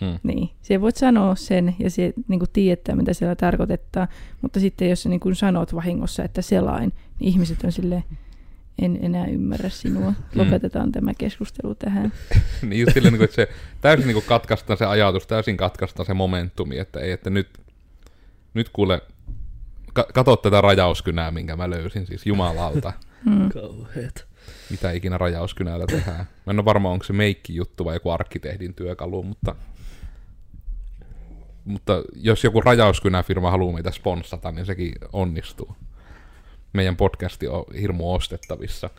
[0.00, 0.18] Mm.
[0.22, 4.08] niin, se voit sanoa sen ja se niin kuin tietää, mitä siellä tarkoittaa.
[4.42, 8.04] Mutta sitten jos sä niin kuin sanot vahingossa, että selain, niin ihmiset on silleen,
[8.82, 10.12] en enää ymmärrä sinua.
[10.34, 12.12] Lopetetaan tämä keskustelu tähän.
[12.68, 13.48] niin just silleen, niin että se
[13.80, 17.48] täysin niin katkaistaan se ajatus, täysin katkaistaan se momentumi, että ei, että nyt,
[18.54, 19.00] nyt kuule,
[19.98, 22.92] ka- kato tätä rajauskynää, minkä mä löysin, siis jumalauta.
[23.24, 23.48] Mm.
[23.48, 24.26] Kauheet.
[24.70, 26.18] mitä ikinä rajauskynällä tehdään.
[26.46, 29.54] Mä en ole varma, onko se meikki juttu vai joku arkkitehdin työkalu, mutta,
[31.64, 35.76] mutta jos joku rajauskynäfirma haluaa meitä sponssata, niin sekin onnistuu.
[36.72, 38.90] meidän podcasti on hirmu ostettavissa.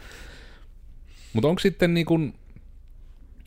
[1.34, 2.34] Mutta onko sitten niin kuin,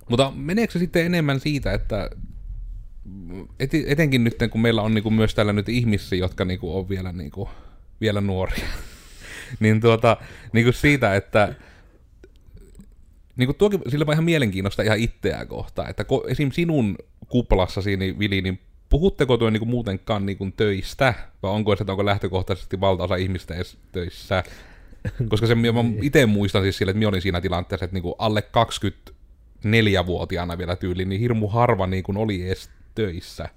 [0.08, 2.10] mutta meneekö se sitten enemmän siitä, että
[3.60, 6.74] et, etenkin nyt kun meillä on niin kuin myös täällä nyt ihmisiä, jotka niin kuin
[6.74, 7.48] on vielä, niin kuin,
[8.00, 8.68] vielä nuoria,
[9.60, 10.16] niin tuota,
[10.52, 11.54] niin kuin siitä, että
[13.36, 16.50] niin kuin tuokin sillä ihan mielenkiinnosta ihan itseään kohtaan, että ko, esim.
[16.50, 16.96] sinun
[17.28, 21.82] kuplassasi, niin Vili, niin puhutteko tuo niin kuin muutenkaan niin kuin töistä, vai onko se,
[21.82, 24.44] että onko lähtökohtaisesti valtaosa ihmistä edes töissä?
[25.28, 25.68] Koska se, mä
[26.02, 28.44] itse muistan siis sille, että minä olin siinä tilanteessa, että niin kuin alle
[29.64, 33.48] 24-vuotiaana vielä tyyli, niin hirmu harva niin kuin oli edes töissä.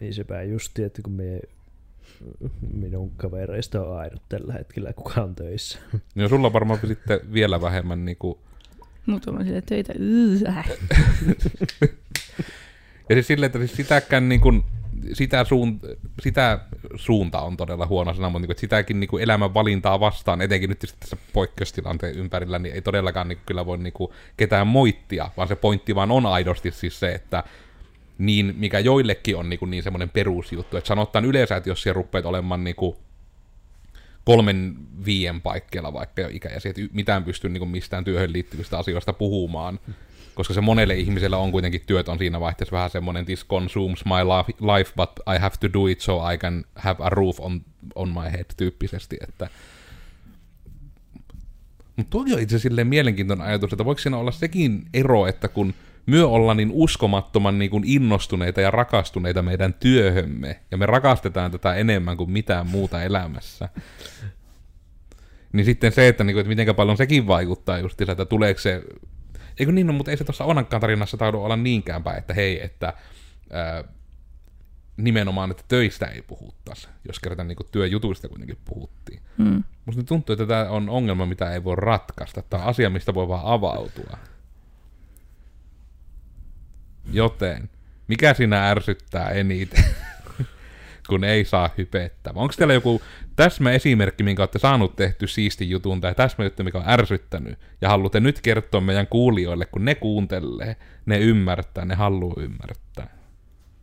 [0.00, 1.40] Niin sepä just, että kun me
[2.74, 5.78] minun kavereista on ainut tällä hetkellä, kuka on töissä.
[6.14, 8.38] Niin sulla varmaan sitten vielä vähemmän niin kuin...
[9.06, 9.92] Mutta on sille töitä.
[13.08, 14.64] ja siis silleen, että siis sitäkään niin kuin,
[15.12, 15.80] sitä, suun,
[16.22, 16.58] sitä
[16.94, 20.40] suunta on todella huono sana, mutta niin kuin, että sitäkin niin kuin elämän valintaa vastaan,
[20.40, 24.66] etenkin nyt tässä poikkeustilanteen ympärillä, niin ei todellakaan niin kuin, kyllä voi niin kuin, ketään
[24.66, 27.44] moittia, vaan se pointti vaan on aidosti siis se, että
[28.18, 31.96] niin, mikä joillekin on niin, kuin, niin semmoinen perusjuttu, että sanotaan yleensä, että jos siellä
[31.96, 32.96] rupeat olemaan niin kuin,
[34.24, 39.12] kolmen viien paikkeilla vaikka jo ikäisiä, että mitään pysty niin kuin, mistään työhön liittyvistä asioista
[39.12, 39.80] puhumaan,
[40.34, 44.24] koska se monelle ihmiselle on kuitenkin työt on siinä vaihteessa vähän semmoinen, this consumes my
[44.60, 47.60] life, but I have to do it so I can have a roof on,
[47.94, 49.48] on my head tyyppisesti, että
[51.96, 55.74] mutta tuo on itse silleen mielenkiintoinen ajatus, että voiko siinä olla sekin ero, että kun
[56.06, 61.74] myö olla niin uskomattoman niin kuin innostuneita ja rakastuneita meidän työhömme, ja me rakastetaan tätä
[61.74, 63.68] enemmän kuin mitään muuta elämässä.
[65.52, 68.82] Niin sitten se, että, niin kuin, että miten paljon sekin vaikuttaa just että tuleeko se...
[69.58, 72.64] Eikö niin, no, mutta ei se tuossa Onankaan tarinassa taudu olla niinkään päin, että hei,
[72.64, 72.92] että
[73.50, 73.84] ää,
[74.96, 79.20] nimenomaan, että töistä ei puhuttaisi, jos kerran niin työjutuista kuitenkin puhuttiin.
[79.38, 79.64] Mm.
[79.84, 82.42] Musta tuntuu, että tämä on ongelma, mitä ei voi ratkaista.
[82.42, 84.18] Tämä on asia, mistä voi vaan avautua.
[87.12, 87.70] Joten,
[88.08, 89.84] mikä sinä ärsyttää eniten,
[91.08, 92.32] kun ei saa hypettää?
[92.36, 93.02] Onko teillä joku
[93.36, 97.88] täsmä esimerkki, minkä olette saanut tehty siisti jutun, tai täsmä juttu, mikä on ärsyttänyt, ja
[97.88, 103.16] haluatte nyt kertoa meidän kuulijoille, kun ne kuuntelee, ne ymmärtää, ne haluaa ymmärtää.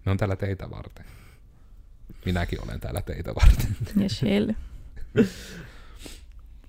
[0.06, 1.06] Ne on täällä teitä varten.
[2.26, 3.76] Minäkin olen täällä teitä varten.
[4.04, 4.52] Ja Shell.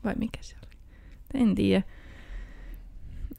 [0.04, 1.42] Vai mikä se oli?
[1.42, 1.82] En tiedä.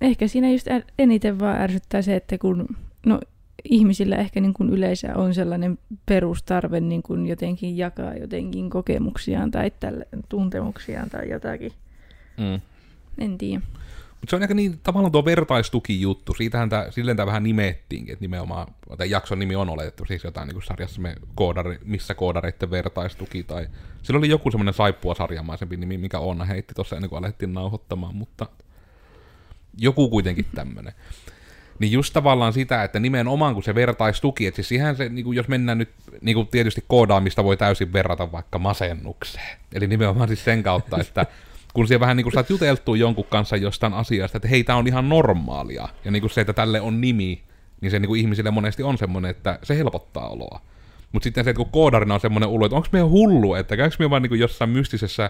[0.02, 0.68] Ehkä siinä just
[1.00, 2.68] eniten vaan ärsyttää se, että kun
[3.06, 3.20] no,
[3.64, 9.72] ihmisillä ehkä niin kuin yleensä on sellainen perustarve niin kuin jotenkin jakaa jotenkin kokemuksiaan tai
[9.80, 11.72] tälle, tuntemuksiaan tai jotakin.
[12.38, 12.62] Mm.
[13.18, 13.62] En tiedä.
[14.12, 16.34] Mutta se on ehkä niin tavallaan tuo vertaistuki-juttu.
[16.34, 20.48] Siitähän tämä, silleen tämä vähän nimettiinkin, että nimenomaan, tai jakson nimi on oletettu siis jotain
[20.48, 23.68] niin sarjassa me koodari, missä koodareiden vertaistuki, tai
[24.04, 28.16] sillä oli joku semmoinen saippua sarjamaisempi nimi, mikä Onna heitti tuossa ennen kuin alettiin nauhoittamaan,
[28.16, 28.46] mutta
[29.78, 30.94] joku kuitenkin tämmöinen.
[31.80, 35.36] Niin just tavallaan sitä, että nimenomaan kun se vertaistuki, että siis ihan se, niin kuin
[35.36, 35.90] jos mennään nyt,
[36.22, 39.58] niin kuin tietysti koodaamista voi täysin verrata vaikka masennukseen.
[39.74, 41.26] Eli nimenomaan siis sen kautta, että
[41.74, 44.88] kun siellä vähän niin kuin saat juteltua jonkun kanssa jostain asiasta, että hei, tämä on
[44.88, 47.42] ihan normaalia, ja niin kuin se, että tälle on nimi,
[47.82, 50.62] niin se niin kuin ihmisille monesti on semmoinen, että se helpottaa oloa.
[51.12, 53.96] Mutta sitten se, että kun koodarina on semmoinen ulu, että onko meidän hullu, että käykö
[54.00, 55.30] me vaan niin kuin jossain mystisessä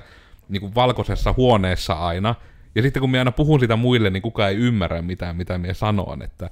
[0.50, 2.36] niin kuin valkoisessa huoneessa aina,
[2.76, 5.74] ja sitten kun minä aina puhun sitä muille, niin kukaan ei ymmärrä mitään, mitä minä
[5.74, 6.50] sanon, että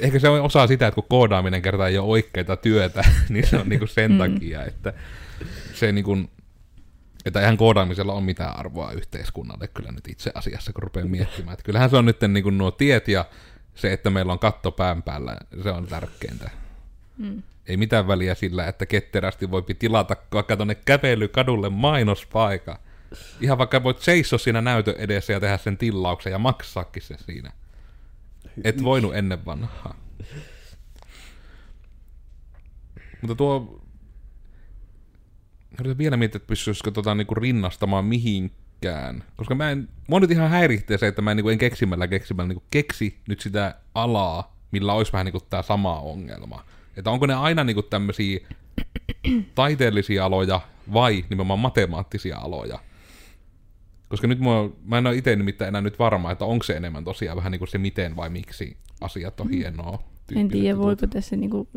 [0.00, 3.56] ehkä se on osa sitä, että kun koodaaminen kertaa ei ole oikeita työtä, niin se
[3.56, 4.18] on niinku sen mm.
[4.18, 4.92] takia, että
[5.74, 6.18] se niinku,
[7.24, 11.52] että eihän koodaamisella ole mitään arvoa yhteiskunnalle kyllä nyt itse asiassa, kun rupeaa miettimään.
[11.52, 13.24] Että kyllähän se on nyt niinku nuo tiet ja
[13.74, 16.50] se, että meillä on katto pään päällä, se on tärkeintä.
[17.18, 17.42] Mm.
[17.66, 22.78] Ei mitään väliä sillä, että ketterästi voi tilata vaikka tuonne kävelykadulle mainospaikka.
[23.40, 27.52] Ihan vaikka voit seisoa siinä näytön edessä ja tehdä sen tilauksen ja maksaakin se siinä.
[28.64, 29.94] Et voinut ennen vanhaa.
[33.20, 33.80] Mutta tuo...
[35.80, 39.24] Yritän vielä miettiä, että pystyisikö tota niinku rinnastamaan mihinkään.
[39.36, 39.88] Koska mä en...
[40.08, 43.40] Mua nyt ihan häiritsee se, että mä en, niinku, en keksimällä keksimällä niinku keksi nyt
[43.40, 46.64] sitä alaa, millä olisi vähän niinku tää sama ongelma.
[46.96, 48.38] Että onko ne aina niinku tämmöisiä
[49.54, 50.60] taiteellisia aloja
[50.92, 52.78] vai nimenomaan matemaattisia aloja.
[54.08, 57.04] Koska nyt mua, mä en ole itse nimittäin enää nyt varma, että onko se enemmän
[57.04, 59.52] tosiaan vähän niin kuin se miten vai miksi asiat on mm.
[59.52, 60.02] hienoa.
[60.36, 61.68] En tiedä, voiko tässä niin kuin,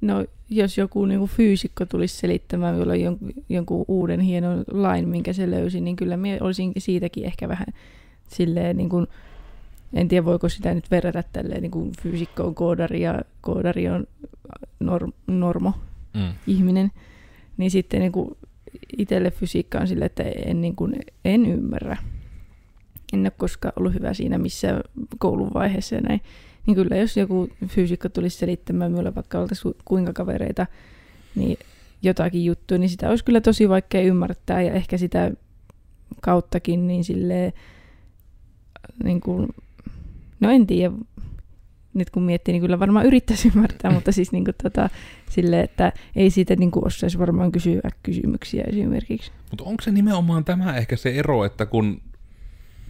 [0.00, 5.32] no jos joku niin kuin fyysikko tulisi selittämään minulle jonkun, jonkun uuden hienon lain, minkä
[5.32, 7.66] se löysi, niin kyllä minä olisin siitäkin ehkä vähän
[8.28, 9.06] silleen niin kuin,
[9.92, 14.06] en tiedä voiko sitä nyt verrata tälleen niin kuin fyysikko on koodari ja koodari on
[14.80, 15.72] norm, normo
[16.14, 16.34] mm.
[16.46, 16.90] ihminen,
[17.56, 18.36] niin sitten niin kuin,
[18.98, 21.96] itselle fysiikka on sille, että en, niin kuin, en ymmärrä.
[23.12, 24.80] En ole koskaan ollut hyvä siinä missä
[25.18, 26.20] koulun vaiheessa ja näin.
[26.66, 30.66] Niin kyllä jos joku fysiikka tulisi selittämään minulle, vaikka oltaisiin kuinka kavereita,
[31.34, 31.58] niin
[32.02, 35.32] jotakin juttua, niin sitä olisi kyllä tosi vaikea ymmärtää ja ehkä sitä
[36.20, 37.52] kauttakin niin silleen,
[39.04, 39.48] niin kuin,
[40.40, 40.94] no en tiedä,
[41.98, 44.88] nyt kun miettii, niin kyllä varmaan yrittäisi ymmärtää, mutta siis niin kuin tota,
[45.30, 49.32] sille, että ei siitä niin kuin osaisi varmaan kysyä kysymyksiä esimerkiksi.
[49.50, 52.00] Mutta onko se nimenomaan tämä ehkä se ero, että kun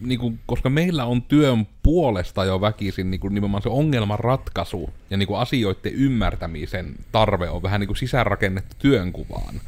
[0.01, 4.89] niin kuin, koska meillä on työn puolesta jo väkisin niin kuin nimenomaan se ongelman ratkaisu
[5.09, 9.61] ja niin kuin asioiden ymmärtämisen tarve on vähän niin kuin sisäänrakennettu työnkuvaan.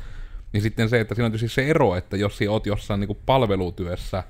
[0.53, 3.07] Niin sitten se, että siinä on tietysti se ero, että jos sinä oot jossain niin
[3.07, 4.23] kuin palvelutyössä,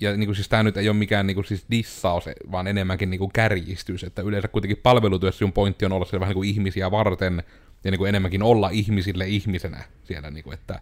[0.00, 3.10] ja niin kuin siis tämä nyt ei ole mikään niin kuin siis dissaus, vaan enemmänkin
[3.10, 6.48] niin kuin kärjistys, että yleensä kuitenkin palvelutyössä sun pointti on olla siellä vähän niin kuin
[6.48, 7.42] ihmisiä varten,
[7.84, 10.80] ja niin kuin enemmänkin olla ihmisille ihmisenä siellä, niin kuin, että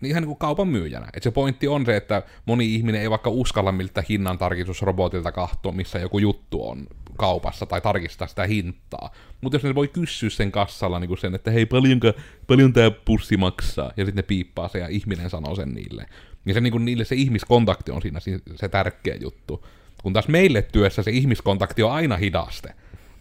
[0.00, 1.08] niin ihan niin kuin kaupan myyjänä.
[1.14, 5.72] Et se pointti on se, että moni ihminen ei vaikka uskalla miltä hinnan tarkistusrobotilta kahtoa,
[5.72, 9.10] missä joku juttu on kaupassa tai tarkistaa sitä hintaa.
[9.40, 12.12] Mutta jos ne voi kysyä sen kassalla niin kuin sen, että hei, paljonko,
[12.46, 16.06] paljon tämä pussi maksaa, ja sitten ne piippaa se ja ihminen sanoo sen niille.
[16.46, 18.20] Niin se niin kuin niille se ihmiskontakti on siinä
[18.56, 19.66] se tärkeä juttu.
[20.02, 22.74] Kun taas meille työssä se ihmiskontakti on aina hidaste.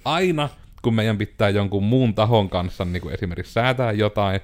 [0.06, 0.50] Aina,
[0.82, 4.40] kun meidän pitää jonkun muun tahon kanssa niin kuin esimerkiksi säätää jotain,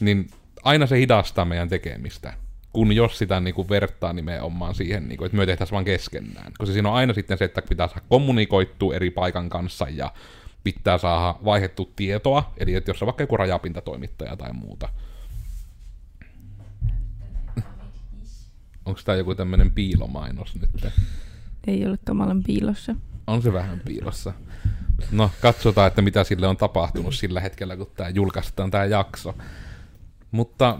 [0.00, 0.26] niin
[0.62, 2.32] aina se hidastaa meidän tekemistä,
[2.72, 6.52] kun jos sitä niin kuin vertaa nimenomaan siihen, niin kuin, että me tehtäisiin vaan keskenään.
[6.58, 10.12] Koska siinä on aina sitten se, että pitää saada kommunikoittua eri paikan kanssa ja
[10.64, 14.88] pitää saada vaihettu tietoa, eli että jos on vaikka joku rajapintatoimittaja tai muuta.
[18.88, 20.92] Onko tämä joku tämmöinen piilomainos nyt?
[21.66, 22.94] Ei ole kamalan piilossa.
[23.26, 24.32] On se vähän piilossa.
[25.12, 29.34] No, katsotaan, että mitä sille on tapahtunut sillä hetkellä, kun tämä julkaistaan tämä jakso.
[30.30, 30.78] Mutta,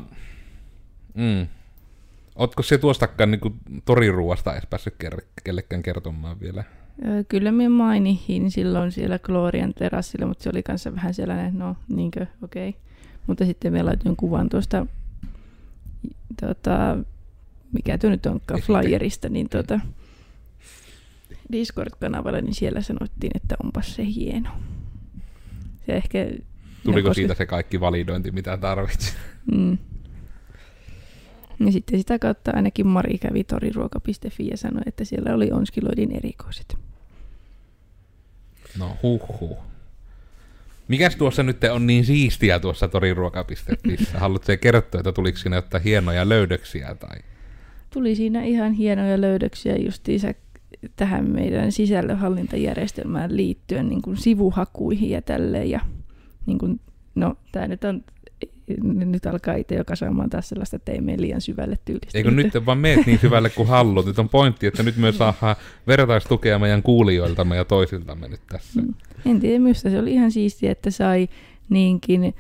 [1.15, 1.47] mm,
[2.39, 4.95] Ootko se tuostakaan niin toriruuasta edes päässyt
[5.45, 6.65] kellekään kertomaan vielä?
[7.29, 12.27] Kyllä minä mainihin silloin siellä Glorian terassilla, mutta se oli kanssa vähän sellainen, no niinkö,
[12.43, 12.69] okei.
[12.69, 12.81] Okay.
[13.27, 14.87] Mutta sitten me laitoin kuvan tuosta,
[16.41, 16.97] tota,
[17.73, 19.81] mikä tuo nyt onkaan, flyerista, niin tuota,
[21.53, 24.51] Discord-kanavalle, niin siellä sanottiin, että onpas se hieno.
[25.87, 26.27] Se ehkä
[26.85, 29.15] Tuliko siitä se kaikki validointi, mitä tarvitsi?
[29.53, 29.79] Mm.
[31.67, 36.77] Ja sitten sitä kautta ainakin Mari kävi toriruoka.fi ja sanoi, että siellä oli onskiloidin erikoiset.
[38.79, 39.59] No huh.
[40.89, 43.97] Mikäs tuossa nyt on niin siistiä tuossa toriruoka.fi?
[44.15, 46.95] Haluatko kertoa, että tuliko siinä jotain hienoja löydöksiä?
[46.95, 47.19] Tai?
[47.91, 50.35] Tuli siinä ihan hienoja löydöksiä justiinsa
[50.97, 55.71] tähän meidän sisällönhallintajärjestelmään liittyen niin kuin sivuhakuihin ja tälleen.
[55.71, 55.81] Ja
[56.47, 56.81] niin kuin,
[57.15, 58.05] no tämä nyt on
[58.85, 62.19] nyt alkaa itse jo kasaamaan taas sellaista, että ei mene liian syvälle tyylistä.
[62.19, 64.07] Eikö nyt vaan meet niin syvälle kuin haluat.
[64.07, 68.83] Nyt on pointti, että nyt me saadaan vertaistukea meidän kuulijoiltamme ja toisiltamme nyt tässä.
[68.83, 68.95] Mm.
[69.27, 71.29] En tiedä, mistä se oli ihan siistiä, että sai
[71.69, 72.35] niinkin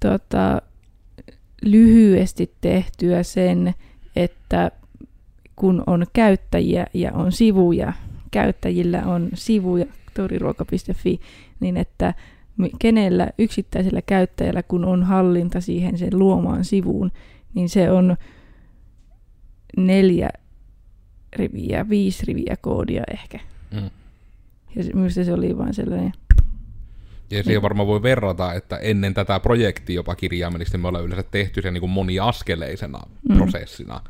[0.00, 0.62] tota,
[1.62, 3.74] lyhyesti tehtyä sen,
[4.16, 4.70] että
[5.58, 7.92] kun on käyttäjiä ja on sivuja,
[8.30, 11.20] käyttäjillä on sivuja, toriruoka.fi,
[11.60, 12.14] niin että
[12.78, 17.12] kenellä yksittäisellä käyttäjällä, kun on hallinta siihen sen luomaan sivuun,
[17.54, 18.16] niin se on
[19.76, 20.28] neljä
[21.36, 23.40] riviä, viisi riviä koodia ehkä.
[23.70, 23.90] Mm.
[24.76, 26.12] Ja se, minusta se oli vain sellainen...
[27.30, 31.62] Ja siihen varmaan voi verrata, että ennen tätä projektia jopa kirjaimellisesti me ollaan yleensä tehty
[31.62, 33.36] sen niin moniaskeleisena mm.
[33.36, 34.00] prosessina.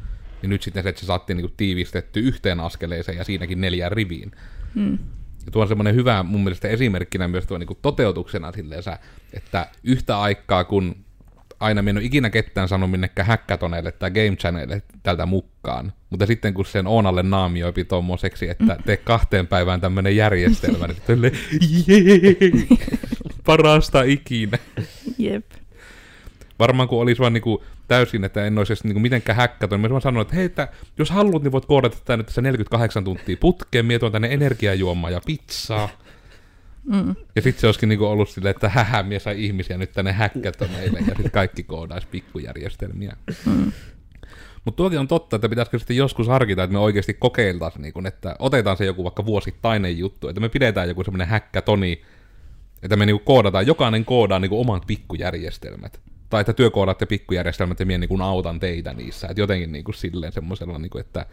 [0.42, 4.30] Niin nyt sitten se, että se saatiin niin tiivistetty yhteen askeleeseen ja siinäkin neljään riviin.
[4.74, 4.98] Mm.
[5.46, 8.98] Ja tuo on semmoinen hyvä mun mielestä esimerkkinä myös tuo niin toteutuksena silleensä,
[9.32, 10.96] että yhtä aikaa kun
[11.60, 15.92] aina minä en ole ikinä ketään sanonut minnekään häkkätoneille tai Game Channelille tältä mukaan.
[16.10, 21.18] Mutta sitten kun sen Oonalle naamioipi tommoseksi, että tee kahteen päivään tämmöinen järjestelmä, niin sitten
[23.46, 24.58] parasta ikinä.
[25.18, 25.44] Jep
[26.58, 30.22] varmaan kun olisi vaan niinku täysin, että en olisi niinku mitenkään häkkätön, niin mä sanoin,
[30.22, 34.12] että hei, että jos haluat, niin voit koodata tätä nyt tässä 48 tuntia putkeen, mietin
[34.12, 35.88] tänne energiajuomaa ja pizzaa.
[36.84, 37.14] Mm.
[37.36, 40.98] Ja sitten se olisikin niinku ollut silleen, että hähä, mies sai ihmisiä nyt tänne häkkätoneille,
[40.98, 43.16] ja sitten kaikki koodaisi pikkujärjestelmiä.
[43.46, 43.72] Mm.
[44.64, 48.06] Mutta tuokin on totta, että pitäisikö sitten joskus harkita, että me oikeasti kokeiltaisiin, niin kun,
[48.06, 52.02] että otetaan se joku vaikka vuosittainen juttu, että me pidetään joku semmoinen häkkätoni,
[52.82, 57.98] että me niinku koodataan, jokainen koodaa niinku omat pikkujärjestelmät tai että työkoodaatte pikkujärjestelmät ja minä
[57.98, 59.28] niin autan teitä niissä.
[59.28, 61.26] Että jotenkin niin kuin silleen semmoisella, niin kuin, että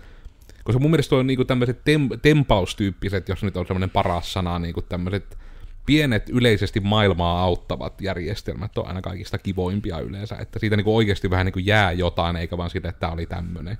[0.63, 4.59] koska mun mielestä on niin kuin tämmöiset tem, tempaustyyppiset, jos nyt on semmoinen paras sana,
[4.59, 5.37] niin kuin tämmöiset
[5.85, 11.45] pienet yleisesti maailmaa auttavat järjestelmät on aina kaikista kivoimpia yleensä, että siitä niinku oikeasti vähän
[11.45, 13.77] niinku jää jotain, eikä vaan siitä, että tämä oli tämmöinen.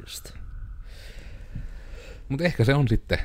[0.00, 0.32] Just.
[2.28, 3.18] Mutta ehkä se on sitten,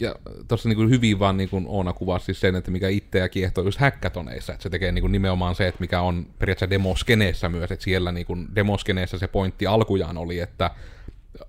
[0.00, 0.14] ja
[0.48, 4.52] tuossa niinku hyvin vaan niinku Oona kuvasi siis sen, että mikä itseä kiehtoo just hackatoneissa,
[4.52, 8.36] että se tekee niinku nimenomaan se, että mikä on periaatteessa demoskeneessä myös, että siellä niinku
[8.54, 10.70] demoskeneessä se pointti alkujaan oli, että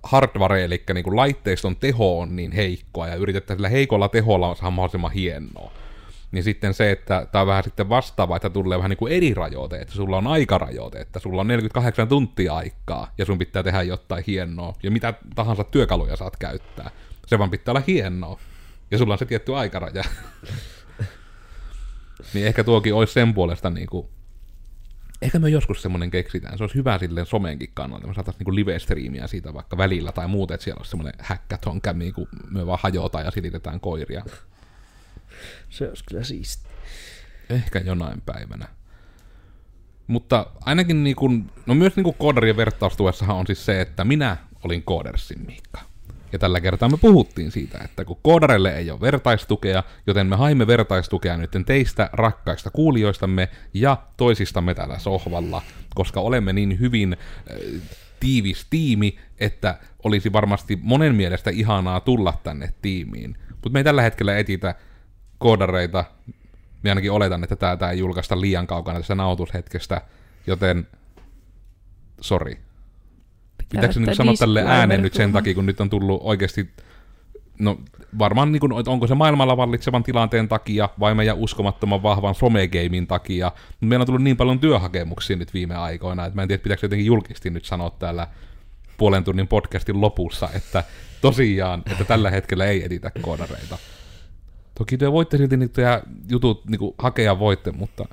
[0.02, 5.12] hardware, eli niinku laitteiston teho on niin heikkoa, ja yritetään sillä heikolla teholla saada mahdollisimman
[5.12, 5.72] hienoa.
[6.32, 9.34] Niin sitten se, että tämä on vähän sitten vastaava, että tulee vähän niin kuin eri
[9.34, 13.82] rajoite, että sulla on aikarajoite, että sulla on 48 tuntia aikaa, ja sun pitää tehdä
[13.82, 16.90] jotain hienoa, ja mitä tahansa työkaluja saat käyttää.
[17.26, 18.40] Se vaan pitää olla hienoa,
[18.90, 20.04] ja sulla on se tietty aikaraja.
[22.34, 24.08] niin ehkä tuokin olisi sen puolesta niin kuin
[25.22, 26.58] Ehkä me joskus semmoinen keksitään.
[26.58, 28.06] Se olisi hyvä silleen somenkin kannalta.
[28.06, 32.12] Me saataisiin niinku live-striimiä siitä vaikka välillä tai muuta, että siellä olisi semmoinen hackathon kämi,
[32.12, 34.24] kun me vaan hajotaan ja silitetään koiria.
[35.70, 36.68] Se olisi kyllä siisti.
[37.50, 38.68] Ehkä jonain päivänä.
[40.06, 44.36] Mutta ainakin niin kuin, no myös niin kuin koodarien vertaustuessahan on siis se, että minä
[44.64, 45.80] olin koodersin Miikka.
[46.34, 50.66] Ja tällä kertaa me puhuttiin siitä, että kun koodarelle ei ole vertaistukea, joten me haimme
[50.66, 55.62] vertaistukea nyt teistä, rakkaista kuulijoistamme ja toisistamme täällä sohvalla,
[55.94, 57.16] koska olemme niin hyvin
[57.50, 57.56] äh,
[58.20, 63.36] tiivis tiimi, että olisi varmasti monen mielestä ihanaa tulla tänne tiimiin.
[63.50, 64.74] Mutta me ei tällä hetkellä etitä
[65.38, 66.04] koodareita.
[66.82, 70.00] Minä ainakin oletan, että tämä ei julkaista liian kaukana tästä nautushetkestä,
[70.46, 70.86] joten
[72.20, 72.63] sori.
[73.74, 76.70] Pitääkö nyt sanoa tälle ääneen nyt sen takia, kun nyt on tullut oikeasti,
[77.58, 77.80] no
[78.18, 83.46] varmaan niin kuin, onko se maailmalla vallitsevan tilanteen takia vai meidän uskomattoman vahvan somegamein takia,
[83.46, 86.86] mutta meillä on tullut niin paljon työhakemuksia nyt viime aikoina, että mä en tiedä, pitääkö
[86.86, 88.28] jotenkin julkisesti nyt sanoa täällä
[88.96, 90.84] puolen tunnin podcastin lopussa, että
[91.20, 93.78] tosiaan, että tällä hetkellä ei editä koodareita.
[94.78, 98.04] Toki te voitte silti niitä jutut niin kuin, hakea voitte, mutta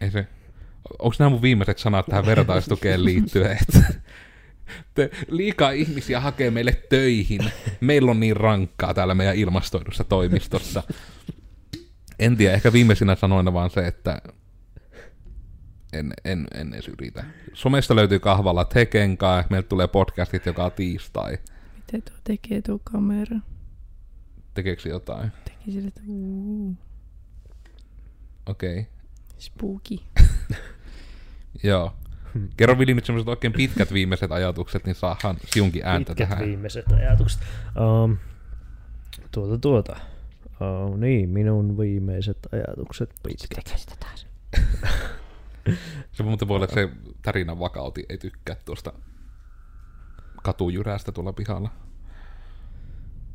[0.00, 0.26] ei se...
[0.98, 3.94] Onko nämä mun viimeiset sanat tähän vertaistukeen liittyen, että
[5.28, 7.40] liikaa ihmisiä hakee meille töihin.
[7.80, 10.82] Meillä on niin rankkaa täällä meidän ilmastoidussa toimistossa.
[12.18, 14.22] En tiedä, ehkä viimeisinä sanoina vaan se, että
[15.92, 17.24] en, en, en edes yritä.
[17.52, 21.38] Somesta löytyy kahvalla Tekenkaa, meiltä tulee podcastit joka tiistai.
[21.76, 23.36] Miten tuo tekee tuo kamera?
[24.54, 25.32] Tekeekö jotain?
[25.44, 26.00] Teki sille, että
[28.46, 28.78] Okei.
[28.78, 28.84] Okay.
[29.38, 29.96] spooky.
[31.62, 31.92] Joo.
[32.56, 36.46] Kerro Vili nyt semmoiset oikein pitkät viimeiset ajatukset, niin saahan siunkin ääntä Pitkät tähän.
[36.46, 37.40] viimeiset ajatukset.
[38.04, 38.16] Um,
[39.30, 39.96] tuota, tuota.
[40.60, 43.74] Uh, niin, minun viimeiset ajatukset pitkät.
[43.76, 44.26] Sitä taas.
[46.12, 46.88] Se muuten voi olla, että se
[47.22, 48.92] tarinan vakauti ei tykkää tuosta
[50.42, 51.70] katujyrästä tuolla pihalla.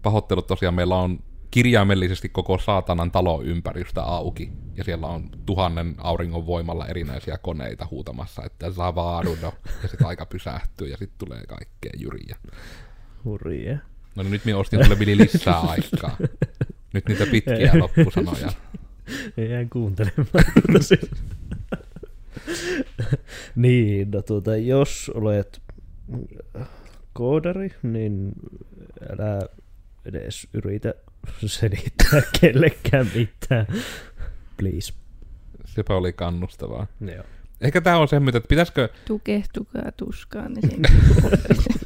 [0.02, 1.20] Pahoittelut tosiaan, meillä on
[1.56, 8.44] kirjaimellisesti koko saatanan talo ympärystä auki, ja siellä on tuhannen auringon voimalla erinäisiä koneita huutamassa,
[8.46, 12.38] että Zavarudo, ja sitten aika pysähtyy, ja sitten tulee kaikkea jyriä.
[13.26, 13.78] Hurjaa.
[14.16, 16.18] No niin, nyt minä ostin sulle Vili lisää aikaa.
[16.94, 18.52] Nyt niitä pitkiä loppusanoja.
[19.38, 20.46] Ei jää kuuntelemaan.
[23.56, 25.62] niin, no tuota, jos olet
[27.14, 28.32] koodari, niin
[29.10, 29.40] älä
[30.06, 30.94] edes yritä
[31.46, 33.68] selittää kellekään mitään.
[34.58, 34.94] Please.
[35.66, 36.88] Sepä oli kannustavaa.
[37.02, 37.24] Joo.
[37.62, 40.70] Ehkä tämä on se, että pitäisikö Tukehtukaa tuskaan, niin
[41.64, 41.86] sen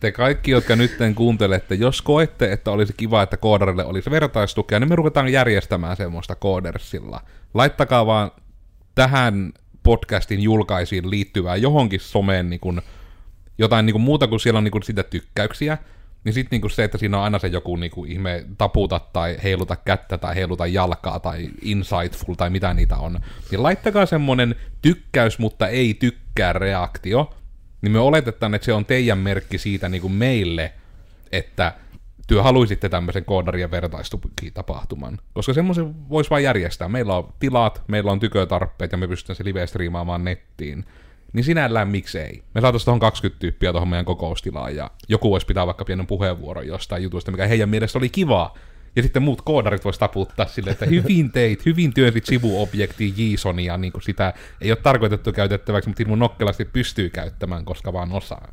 [0.00, 4.88] te kaikki, jotka nyt kuuntelette, jos koette, että olisi kiva, että koodarille olisi vertaistukea, niin
[4.88, 7.20] me ruvetaan järjestämään semmoista koodersilla.
[7.54, 8.30] Laittakaa vaan
[8.94, 12.80] tähän podcastin julkaisiin liittyvää johonkin someen niin kuin,
[13.58, 15.78] jotain niin kuin muuta kuin siellä on niin kuin sitä tykkäyksiä,
[16.26, 19.36] niin sitten niin se, että siinä on aina se joku niin kuin ihme taputa tai
[19.42, 25.38] heiluta kättä tai heiluta jalkaa tai insightful tai mitä niitä on, niin laittakaa semmonen tykkäys,
[25.38, 27.34] mutta ei tykkää reaktio,
[27.82, 30.72] niin me oletetaan, että se on teidän merkki siitä niin kuin meille,
[31.32, 31.74] että
[32.26, 35.18] työ haluaisitte tämmöisen koodarien vertaistupahtuman.
[35.32, 36.88] Koska semmoisen voisi vain järjestää.
[36.88, 40.84] Meillä on tilat, meillä on tykötarpeet ja me pystytään se live-striimaamaan nettiin.
[41.32, 42.42] Niin sinällään miksei.
[42.54, 46.66] Me saataisiin tuohon 20 tyyppiä tuohon meidän kokoustilaan ja joku voisi pitää vaikka pienen puheenvuoron
[46.66, 48.54] jostain jutusta, mikä heidän mielestä oli kivaa.
[48.96, 53.92] Ja sitten muut koodarit voisi taputtaa sille, että hyvin teit, hyvin työnsit sivuobjektiin JSONia, niin
[53.92, 58.52] kuin sitä ei ole tarkoitettu käytettäväksi, mutta hirmu nokkelasti pystyy käyttämään, koska vaan osaa.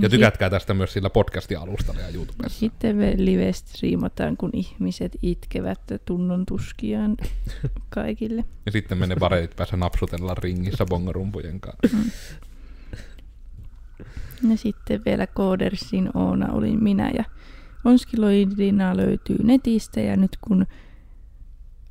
[0.00, 2.58] Ja tykätkää tästä myös sillä podcasti-alustalla ja YouTubessa.
[2.58, 7.16] Sitten me live-striimataan, kun ihmiset itkevät tunnon tuskiaan
[7.88, 8.44] kaikille.
[8.66, 11.96] Ja sitten menee bareitit päässä napsutella ringissä bongorumpujen kanssa.
[14.50, 17.24] Ja sitten vielä Koodersin Oona olin minä ja
[17.84, 20.66] Onskiloidina löytyy netistä ja nyt kun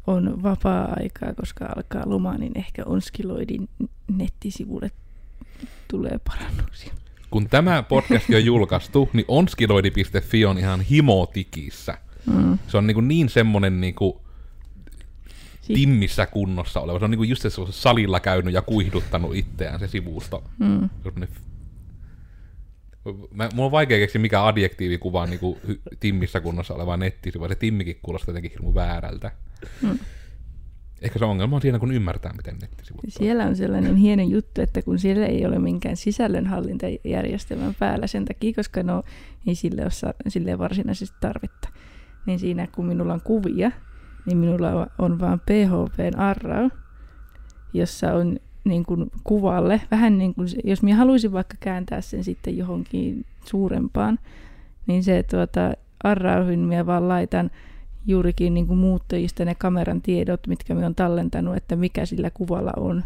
[0.07, 3.69] on vapaa-aikaa, koska alkaa loma, niin ehkä Onskiloidin
[4.07, 4.91] nettisivulle
[5.87, 6.93] tulee parannuksia.
[7.31, 11.97] Kun tämä podcast on julkaistu, niin onskiloidi.fi on ihan himotikissä.
[12.25, 12.57] Mm.
[12.67, 13.81] Se on niin, niin semmonen
[15.61, 16.99] Sit- timmissä kunnossa oleva.
[16.99, 20.43] Se on niinku just se salilla käynyt ja kuihduttanut itseään se sivusto.
[20.59, 20.89] Mm.
[23.33, 27.47] Mä, mulla on vaikea keksiä mikä adjektiivi kuvaa niinku hy- timmissä kunnossa olevaa nettisivu.
[27.47, 29.31] Se timmikin kuulostaa jotenkin hirmu väärältä.
[29.81, 29.99] Mm.
[31.01, 33.03] Ehkä se ongelma on siinä, kun ymmärtää, miten nettisivut.
[33.07, 38.53] Siellä on sellainen hieno juttu, että kun siellä ei ole minkään sisällönhallintajärjestelmän päällä sen takia,
[38.53, 39.03] koska no
[39.47, 41.69] ei sille ole sille varsinaisesti tarvetta,
[42.25, 43.71] niin siinä kun minulla on kuvia,
[44.25, 46.69] niin minulla on vaan PHPn arrau,
[47.73, 52.57] jossa on niin kuin kuvalle, vähän niin kuin, jos minä haluaisin vaikka kääntää sen sitten
[52.57, 54.19] johonkin suurempaan,
[54.87, 55.73] niin se tuota,
[56.03, 57.51] arrauhin minä vaan laitan
[58.07, 62.73] juurikin niin kuin muuttajista ne kameran tiedot, mitkä me on tallentanut, että mikä sillä kuvalla
[62.77, 63.03] on,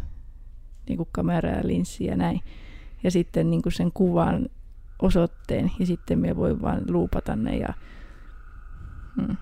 [0.89, 2.41] niin kuin kamera ja linssi ja näin.
[3.03, 4.49] Ja sitten niin kuin sen kuvan
[5.01, 7.73] osoitteen, ja sitten me voi vaan luupata ne, ja
[9.17, 9.37] mm,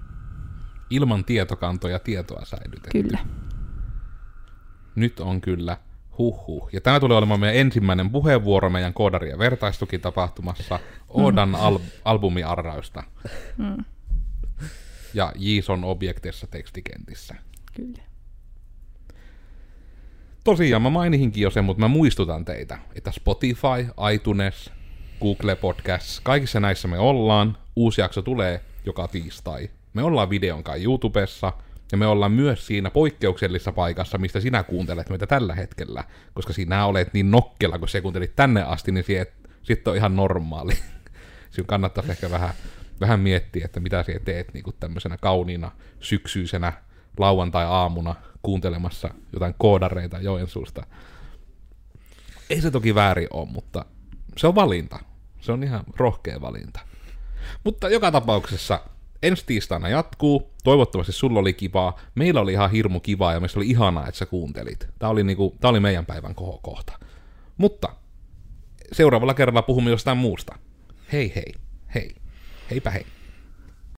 [0.89, 2.89] Ilman tietokantoja tietoa säilytetty.
[3.03, 3.19] kyllä.
[4.95, 5.77] Nyt on kyllä
[6.17, 6.69] huhhuh.
[6.73, 10.79] Ja tämä tulee olemaan meidän ensimmäinen puheenvuoro meidän koodari- ja vertaistukitapahtumassa
[11.09, 13.03] Odan al- albumiarrausta
[13.57, 13.83] Mm,
[15.17, 17.35] ja JSON objektissa tekstikentissä.
[17.73, 18.03] kyllä.
[20.43, 24.71] Tosiaan mä mainihinkin jo sen, mutta mä muistutan teitä, että Spotify, iTunes,
[25.21, 27.57] Google Podcasts, kaikissa näissä me ollaan.
[27.75, 29.69] Uusi jakso tulee joka tiistai.
[29.93, 31.53] Me ollaan videon kai YouTubessa,
[31.91, 36.03] ja me ollaan myös siinä poikkeuksellisessa paikassa, mistä sinä kuuntelet meitä tällä hetkellä.
[36.33, 39.05] Koska sinä olet niin nokkela, kun sä kuuntelit tänne asti, niin
[39.63, 40.73] sitten on ihan normaali.
[41.51, 42.53] Sinun kannattaisi ehkä vähän,
[42.99, 46.73] vähän miettiä, että mitä sinä teet niin tämmöisenä kauniina syksyisenä
[47.17, 50.85] lauantai-aamuna kuuntelemassa jotain koodareita Joensuusta.
[52.49, 53.85] Ei se toki väärin ole, mutta
[54.37, 54.99] se on valinta.
[55.39, 56.79] Se on ihan rohkea valinta.
[57.63, 58.79] Mutta joka tapauksessa
[59.23, 60.53] ensi tiistaina jatkuu.
[60.63, 61.99] Toivottavasti sulla oli kivaa.
[62.15, 64.87] Meillä oli ihan hirmu kivaa ja meistä oli ihanaa, että sä kuuntelit.
[64.99, 66.99] Tämä oli, niinku, tää oli meidän päivän kohokohta.
[67.57, 67.89] Mutta
[68.91, 70.55] seuraavalla kerralla puhumme jostain muusta.
[71.11, 71.53] Hei, hei,
[72.69, 73.16] heipä hei.